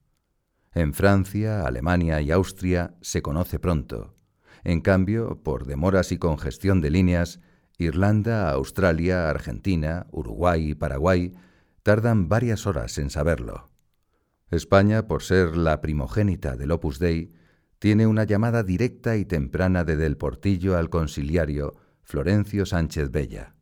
[0.73, 4.15] En Francia, Alemania y Austria se conoce pronto.
[4.65, 7.41] En cambio, por demoras y congestión de líneas,
[7.79, 11.33] Irlanda, Australia, Argentina, Uruguay y Paraguay
[11.83, 13.71] tardan varias horas en saberlo.
[14.51, 17.33] España, por ser la primogénita del Opus Dei,
[17.79, 23.55] tiene una llamada directa y temprana de Del Portillo al conciliario Florencio Sánchez Bella.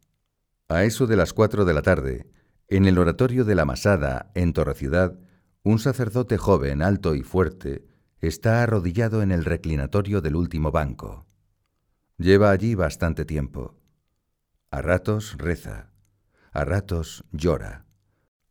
[0.68, 2.26] A eso de las cuatro de la tarde,
[2.66, 5.18] en el oratorio de la Masada, en Torreciudad,
[5.62, 7.86] un sacerdote joven, alto y fuerte,
[8.20, 11.26] está arrodillado en el reclinatorio del último banco.
[12.16, 13.78] Lleva allí bastante tiempo.
[14.70, 15.92] A ratos reza,
[16.52, 17.86] a ratos llora,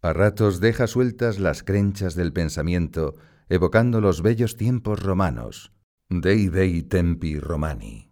[0.01, 3.15] a ratos deja sueltas las crenchas del pensamiento,
[3.49, 5.73] evocando los bellos tiempos romanos,
[6.09, 8.09] Dei Dei Tempi Romani.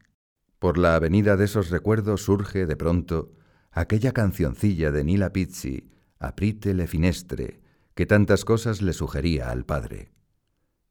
[0.60, 3.34] Por la avenida de esos recuerdos surge, de pronto,
[3.72, 7.62] aquella cancioncilla de Nila Pizzi, Aprite le finestre,
[7.94, 10.12] que tantas cosas le sugería al padre.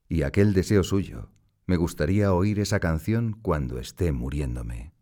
[0.09, 1.31] Y aquel deseo suyo,
[1.67, 4.93] me gustaría oír esa canción cuando esté muriéndome.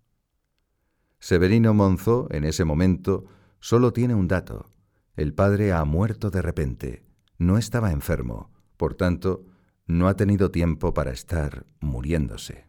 [1.19, 3.27] Severino Monzó, en ese momento,
[3.61, 4.73] solo tiene un dato.
[5.15, 7.05] El padre ha muerto de repente.
[7.39, 9.45] No estaba enfermo, por tanto,
[9.87, 12.67] no ha tenido tiempo para estar muriéndose.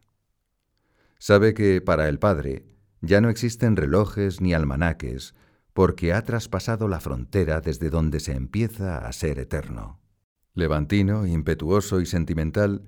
[1.17, 2.65] Sabe que para el padre
[3.01, 5.35] ya no existen relojes ni almanaques,
[5.73, 10.02] porque ha traspasado la frontera desde donde se empieza a ser eterno.
[10.53, 12.85] Levantino, impetuoso y sentimental,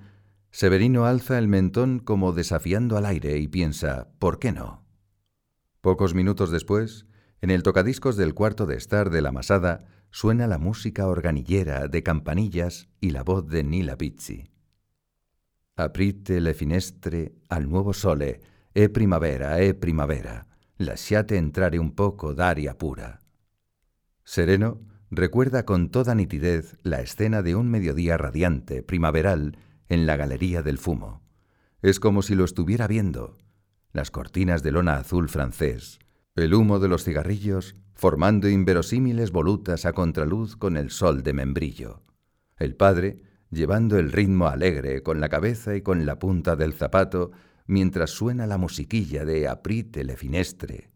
[0.52, 4.86] Severino alza el mentón como desafiando al aire y piensa, ¿por qué no?
[5.82, 7.08] Pocos minutos después,
[7.42, 12.04] en el tocadiscos del cuarto de estar de la masada, suena la música organillera de
[12.04, 14.50] campanillas y la voz de Nila Pizzi.
[15.76, 18.40] Aprite le finestre al nuevo sole,
[18.72, 20.48] è primavera, è primavera.
[20.78, 23.20] Lasciate entrare un poco d'aria pura.
[24.24, 29.58] Sereno recuerda con toda nitidez la escena de un mediodía radiante, primaveral,
[29.90, 31.22] en la Galería del Fumo.
[31.82, 33.38] Es como si lo estuviera viendo.
[33.92, 36.00] Las cortinas de lona azul francés,
[36.36, 42.04] el humo de los cigarrillos, formando inverosímiles volutas a contraluz con el sol de membrillo.
[42.58, 47.32] El padre, llevando el ritmo alegre con la cabeza y con la punta del zapato,
[47.68, 50.92] mientras suena la musiquilla de Aprite le finestre.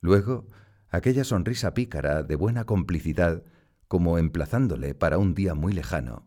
[0.00, 0.46] Luego,
[0.88, 3.42] aquella sonrisa pícara de buena complicidad,
[3.88, 6.26] como emplazándole para un día muy lejano.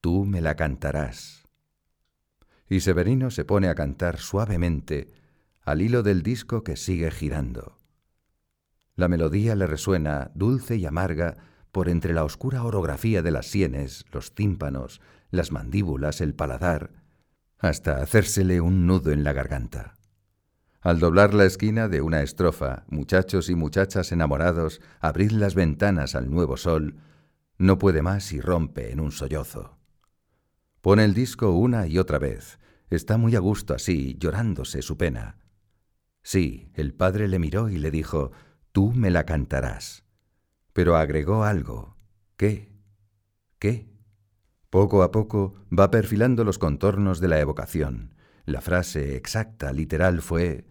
[0.00, 1.44] Tú me la cantarás.
[2.68, 5.12] Y Severino se pone a cantar suavemente
[5.62, 7.78] al hilo del disco que sigue girando.
[8.96, 11.36] La melodía le resuena, dulce y amarga,
[11.72, 15.00] por entre la oscura orografía de las sienes, los tímpanos,
[15.30, 16.92] las mandíbulas, el paladar,
[17.58, 19.96] hasta hacérsele un nudo en la garganta.
[20.84, 26.30] Al doblar la esquina de una estrofa, muchachos y muchachas enamorados, abrid las ventanas al
[26.30, 26.96] nuevo sol,
[27.56, 29.78] no puede más y rompe en un sollozo.
[30.82, 32.58] Pone el disco una y otra vez.
[32.90, 35.38] Está muy a gusto así, llorándose su pena.
[36.22, 38.32] Sí, el padre le miró y le dijo,
[38.70, 40.04] Tú me la cantarás.
[40.74, 41.96] Pero agregó algo.
[42.36, 42.74] ¿Qué?
[43.58, 43.88] ¿Qué?
[44.68, 48.14] Poco a poco va perfilando los contornos de la evocación.
[48.44, 50.66] La frase exacta, literal, fue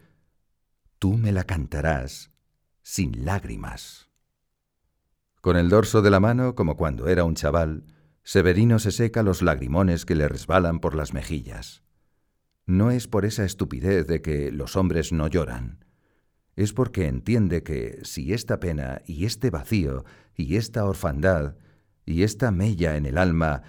[1.03, 2.31] Tú me la cantarás
[2.81, 4.09] sin lágrimas.
[5.41, 7.83] Con el dorso de la mano, como cuando era un chaval,
[8.23, 11.83] Severino se seca los lagrimones que le resbalan por las mejillas.
[12.65, 15.83] No es por esa estupidez de que los hombres no lloran,
[16.55, 20.05] es porque entiende que si esta pena y este vacío
[20.37, 21.57] y esta orfandad
[22.05, 23.63] y esta mella en el alma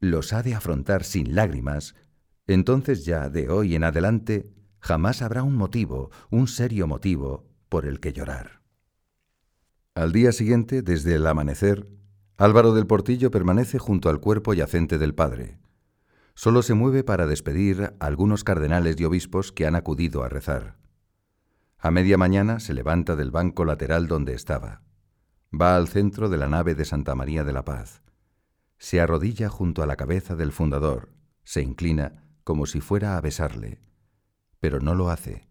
[0.00, 1.94] los ha de afrontar sin lágrimas,
[2.48, 4.50] entonces ya de hoy en adelante
[4.80, 8.60] jamás habrá un motivo, un serio motivo, por el que llorar.
[9.94, 11.88] Al día siguiente, desde el amanecer,
[12.36, 15.58] Álvaro del Portillo permanece junto al cuerpo yacente del padre.
[16.34, 20.78] Solo se mueve para despedir a algunos cardenales y obispos que han acudido a rezar.
[21.78, 24.82] A media mañana se levanta del banco lateral donde estaba.
[25.52, 28.02] Va al centro de la nave de Santa María de la Paz.
[28.78, 31.12] Se arrodilla junto a la cabeza del fundador,
[31.44, 33.80] se inclina como si fuera a besarle,
[34.60, 35.48] pero no lo hace.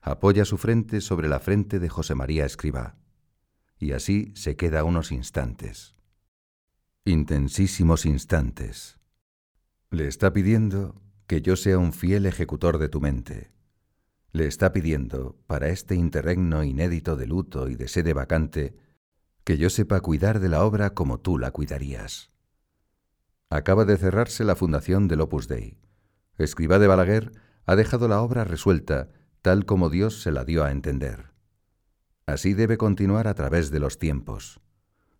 [0.00, 2.96] Apoya su frente sobre la frente de José María Escribá,
[3.78, 5.96] y así se queda unos instantes.
[7.04, 8.98] Intensísimos instantes.
[9.90, 13.52] Le está pidiendo que yo sea un fiel ejecutor de tu mente.
[14.32, 18.76] Le está pidiendo, para este interregno inédito de luto y de sede vacante,
[19.44, 22.30] que yo sepa cuidar de la obra como tú la cuidarías.
[23.50, 25.78] Acaba de cerrarse la fundación del Opus Dei.
[26.38, 27.32] Escriba de Balaguer
[27.66, 29.08] ha dejado la obra resuelta,
[29.42, 31.32] tal como Dios se la dio a entender.
[32.24, 34.60] Así debe continuar a través de los tiempos.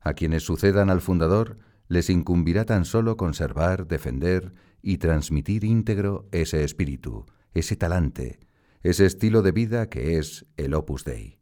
[0.01, 6.65] A quienes sucedan al fundador les incumbirá tan solo conservar, defender y transmitir íntegro ese
[6.65, 8.41] espíritu, ese talante,
[8.83, 11.39] ese estilo de vida que es el Opus Dei.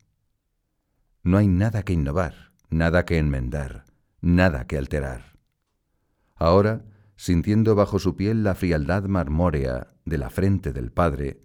[1.23, 3.85] No hay nada que innovar, nada que enmendar,
[4.21, 5.39] nada que alterar.
[6.35, 6.85] Ahora,
[7.17, 11.41] sintiendo bajo su piel la frialdad marmórea de la frente del Padre,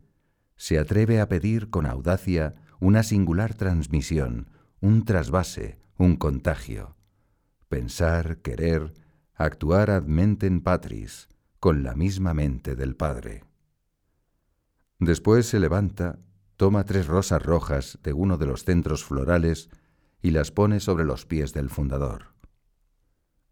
[0.55, 4.49] se atreve a pedir con audacia una singular transmisión,
[4.81, 6.95] un trasvase, un contagio.
[7.67, 8.93] Pensar, querer,
[9.35, 11.29] actuar ad mentem patris,
[11.59, 13.43] con la misma mente del Padre.
[14.99, 16.19] Después se levanta,
[16.57, 19.69] toma tres rosas rojas de uno de los centros florales
[20.21, 22.33] y las pone sobre los pies del fundador.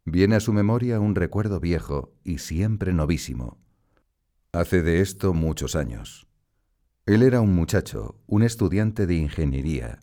[0.03, 3.57] Viene a su memoria un recuerdo viejo y siempre novísimo.
[4.57, 6.27] Hace de esto muchos años.
[7.05, 9.99] Él era un muchacho, un estudiante de ingeniería.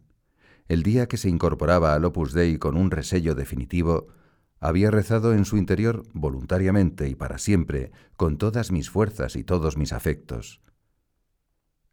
[0.69, 4.07] El día que se incorporaba al Opus Dei con un resello definitivo,
[4.61, 9.77] había rezado en su interior voluntariamente y para siempre, con todas mis fuerzas y todos
[9.77, 10.63] mis afectos.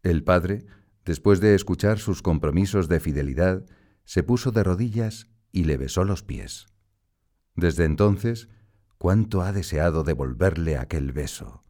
[0.04, 0.64] El padre,
[1.04, 3.66] después de escuchar sus compromisos de fidelidad,
[4.04, 6.68] se puso de rodillas y le besó los pies.
[7.56, 8.48] Desde entonces,
[8.98, 11.61] cuánto ha deseado devolverle aquel beso,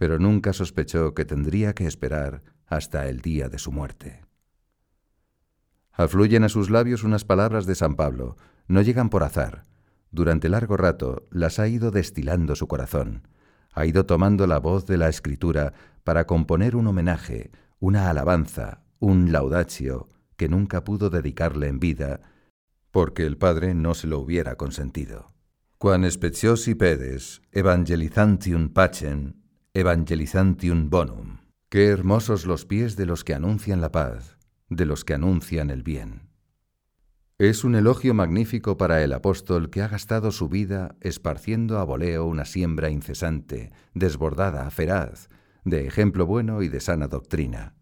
[0.00, 4.22] pero nunca sospechó que tendría que esperar hasta el día de su muerte.
[5.92, 9.64] Afluyen a sus labios unas palabras de San Pablo, no llegan por azar.
[10.10, 13.28] Durante largo rato las ha ido destilando su corazón,
[13.74, 19.32] ha ido tomando la voz de la escritura para componer un homenaje, una alabanza, un
[19.32, 22.22] laudacio, que nunca pudo dedicarle en vida,
[22.90, 25.26] porque el Padre no se lo hubiera consentido.
[25.76, 29.39] Quan speciosi pedes evangelizantium pacem,
[29.72, 31.38] evangelizantium bonum.
[31.68, 34.36] Qué hermosos los pies de los que anuncian la paz,
[34.68, 36.28] de los que anuncian el bien.
[37.38, 42.26] Es un elogio magnífico para el apóstol que ha gastado su vida esparciendo a voleo
[42.26, 45.28] una siembra incesante, desbordada, feraz,
[45.64, 47.76] de ejemplo bueno y de sana doctrina.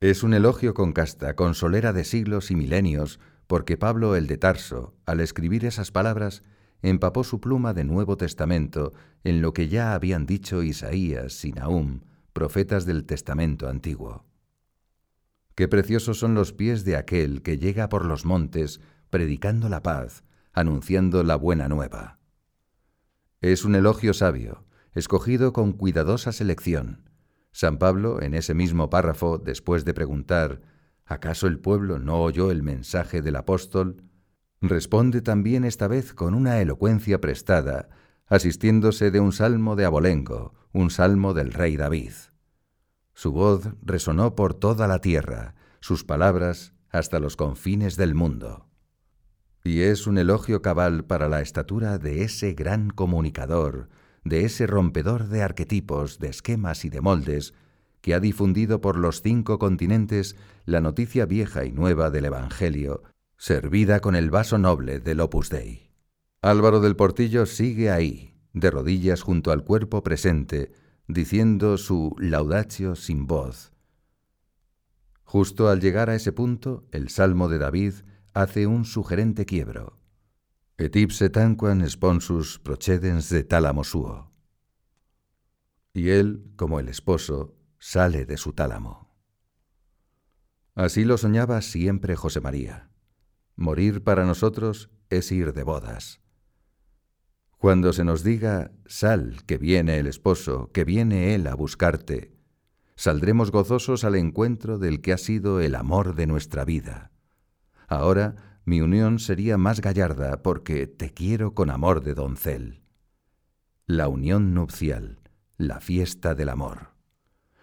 [0.00, 3.18] Es un elogio con casta, consolera de siglos y milenios,
[3.48, 6.44] porque Pablo el de Tarso, al escribir esas palabras,
[6.82, 8.92] empapó su pluma de Nuevo Testamento
[9.24, 12.00] en lo que ya habían dicho Isaías y Nahum,
[12.32, 14.26] profetas del Testamento antiguo.
[15.54, 18.80] Qué preciosos son los pies de aquel que llega por los montes
[19.10, 22.18] predicando la paz, anunciando la buena nueva.
[23.40, 24.64] Es un elogio sabio,
[24.94, 27.10] escogido con cuidadosa selección,
[27.52, 30.62] San Pablo, en ese mismo párrafo, después de preguntar
[31.04, 34.04] ¿acaso el pueblo no oyó el mensaje del apóstol?
[34.62, 37.88] Responde también esta vez con una elocuencia prestada,
[38.26, 42.12] asistiéndose de un salmo de abolengo, un salmo del rey David.
[43.12, 48.68] Su voz resonó por toda la tierra, sus palabras hasta los confines del mundo.
[49.64, 53.88] Y es un elogio cabal para la estatura de ese gran comunicador,
[54.24, 57.54] de ese rompedor de arquetipos, de esquemas y de moldes,
[58.00, 63.02] que ha difundido por los cinco continentes la noticia vieja y nueva del Evangelio,
[63.42, 65.90] servida con el vaso noble del Opus Dei.
[66.42, 70.70] Álvaro del Portillo sigue ahí, de rodillas junto al cuerpo presente,
[71.08, 73.72] diciendo su laudatio sin voz.
[75.24, 77.94] Justo al llegar a ese punto, el Salmo de David
[78.32, 79.98] hace un sugerente quiebro.
[80.78, 84.30] Et ipse tanquam sponsus procedens de tálamo suo.
[85.92, 89.16] Y él, como el esposo, sale de su tálamo.
[90.76, 92.91] Así lo soñaba siempre José María.
[93.56, 96.20] Morir para nosotros es ir de bodas.
[97.58, 102.36] Cuando se nos diga, sal, que viene el esposo, que viene él a buscarte,
[102.96, 107.12] saldremos gozosos al encuentro del que ha sido el amor de nuestra vida.
[107.86, 112.82] Ahora mi unión sería más gallarda porque te quiero con amor de doncel.
[113.86, 115.20] La unión nupcial,
[115.56, 116.94] la fiesta del amor.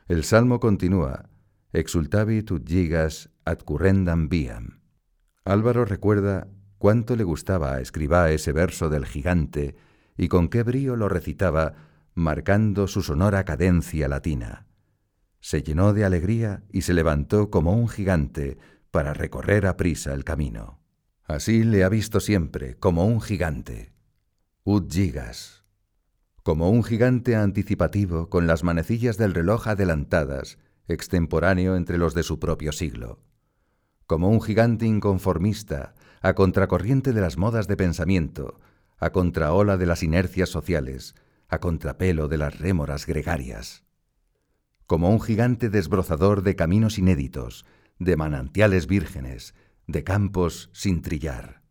[0.08, 1.30] El salmo continúa,
[1.72, 4.79] exultavit ut gigas ad currendam viam.
[5.46, 9.76] Álvaro recuerda cuánto le gustaba a Escribá ese verso del gigante
[10.18, 11.74] y con qué brío lo recitaba,
[12.14, 14.66] marcando su sonora cadencia latina
[15.42, 18.58] se llenó de alegría y se levantó como un gigante
[18.92, 20.80] para recorrer a prisa el camino.
[21.24, 23.94] Así le ha visto siempre, como un gigante.
[24.64, 25.64] Ut gigas.
[26.44, 32.40] Como un gigante anticipativo con las manecillas del reloj adelantadas, extemporáneo entre los de su
[32.40, 33.20] propio siglo.
[34.10, 38.60] Como un gigante inconformista, a contracorriente de las modas de pensamiento,
[38.98, 41.16] a contraola de las inercias sociales,
[41.48, 43.86] a contrapelo de las rémoras gregarias
[44.90, 47.64] como un gigante desbrozador de caminos inéditos,
[48.00, 49.54] de manantiales vírgenes,
[49.86, 51.62] de campos sin trillar.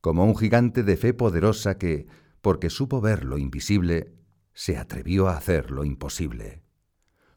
[0.00, 2.06] Como un gigante de fe poderosa que,
[2.40, 4.14] porque supo ver lo invisible,
[4.54, 6.63] se atrevió a hacer lo imposible.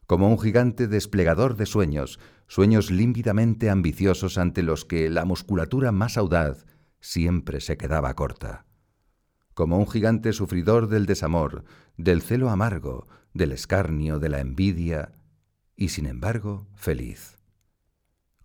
[0.08, 6.18] Como un gigante desplegador de sueños, sueños límpidamente ambiciosos ante los que la musculatura más
[6.18, 6.66] audaz
[6.98, 8.64] siempre se quedaba corta
[9.58, 11.64] como un gigante sufridor del desamor,
[11.96, 15.10] del celo amargo, del escarnio, de la envidia,
[15.74, 17.40] y sin embargo feliz.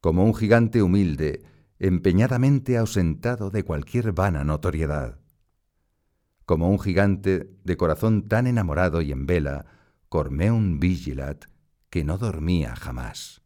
[0.01, 1.43] Como un gigante humilde,
[1.78, 5.20] empeñadamente ausentado de cualquier vana notoriedad.
[6.45, 9.68] Como un gigante de corazón tan enamorado y en vela,
[10.09, 11.45] cormeum vigilat,
[11.94, 13.44] que no dormía jamás.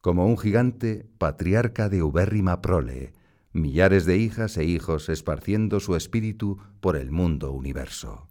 [0.00, 3.12] Como un gigante patriarca de ubérrima prole,
[3.52, 8.26] millares de hijas e hijos esparciendo su espíritu por el mundo universo.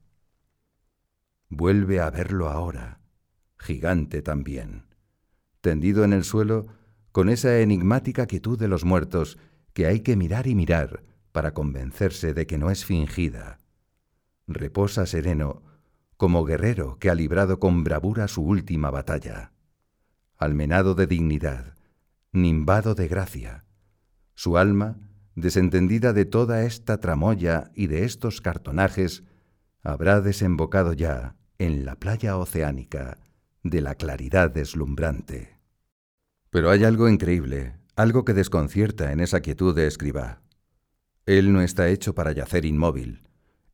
[1.48, 3.00] Vuelve a verlo ahora,
[3.58, 4.88] gigante también,
[5.62, 6.68] tendido en el suelo
[7.14, 9.38] con esa enigmática quietud de los muertos
[9.72, 13.58] que hay que mirar y mirar para convencerse de que no es fingida.
[14.48, 15.64] Reposa sereno,
[16.18, 19.51] como guerrero que ha librado con bravura su última batalla,
[20.38, 21.76] almenado de dignidad,
[22.32, 23.66] nimbado de gracia,
[24.34, 24.97] su alma
[25.36, 29.24] desentendida de toda esta tramoya y de estos cartonajes,
[29.84, 33.18] habrá desembocado ya en la playa oceánica
[33.63, 35.59] de la claridad deslumbrante.
[36.49, 40.41] Pero hay algo increíble, algo que desconcierta en esa quietud de escriba.
[41.26, 43.28] Él no está hecho para yacer inmóvil.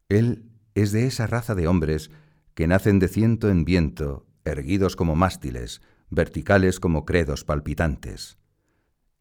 [0.09, 2.09] Él es de esa raza de hombres
[2.53, 8.37] que nacen de ciento en viento, erguidos como mástiles, verticales como credos palpitantes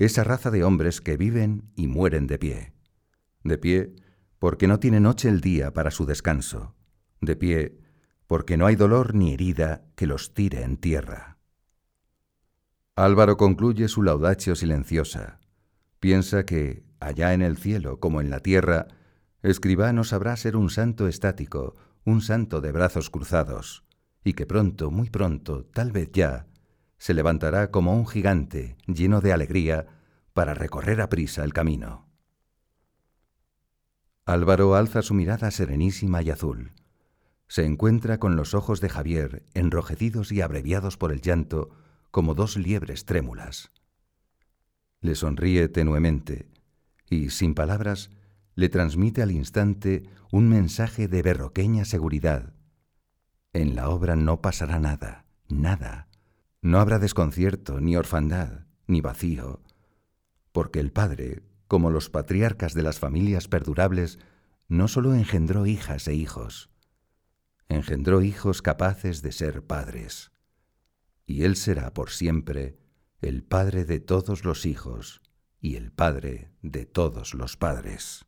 [0.01, 2.72] esa raza de hombres que viven y mueren de pie.
[3.45, 3.95] De pie
[4.39, 6.74] porque no tiene noche el día para su descanso.
[7.20, 7.76] De pie
[8.26, 11.36] porque no hay dolor ni herida que los tire en tierra.
[12.97, 15.39] Álvaro concluye su laudacio silenciosa.
[15.98, 18.89] Piensa que, allá en el cielo como en la tierra,
[19.43, 23.85] escribano sabrá ser un santo estático, un santo de brazos cruzados,
[24.24, 26.47] y que pronto, muy pronto, tal vez ya,
[26.98, 29.86] se levantará como un gigante lleno de alegría
[30.32, 32.06] para recorrer a prisa el camino.
[34.27, 36.72] Álvaro alza su mirada serenísima y azul.
[37.48, 41.70] Se encuentra con los ojos de Javier enrojecidos y abreviados por el llanto
[42.10, 43.70] como dos liebres trémulas.
[45.01, 46.48] Le sonríe tenuemente
[47.09, 48.10] y, sin palabras,
[48.55, 52.55] le transmite al instante un mensaje de berroqueña seguridad.
[53.52, 56.09] En la obra no pasará nada, nada.
[56.62, 59.62] No habrá desconcierto, ni orfandad, ni vacío,
[60.52, 64.18] porque el Padre, como los patriarcas de las familias perdurables,
[64.68, 66.70] no sólo engendró hijas e hijos,
[67.68, 70.32] engendró hijos capaces de ser padres,
[71.27, 72.78] y Él será por siempre
[73.20, 75.22] el Padre de todos los hijos
[75.60, 78.27] y el Padre de todos los padres.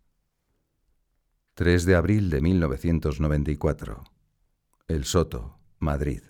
[1.55, 4.05] 3 de abril de 1994.
[4.89, 6.23] El Soto, Madrid.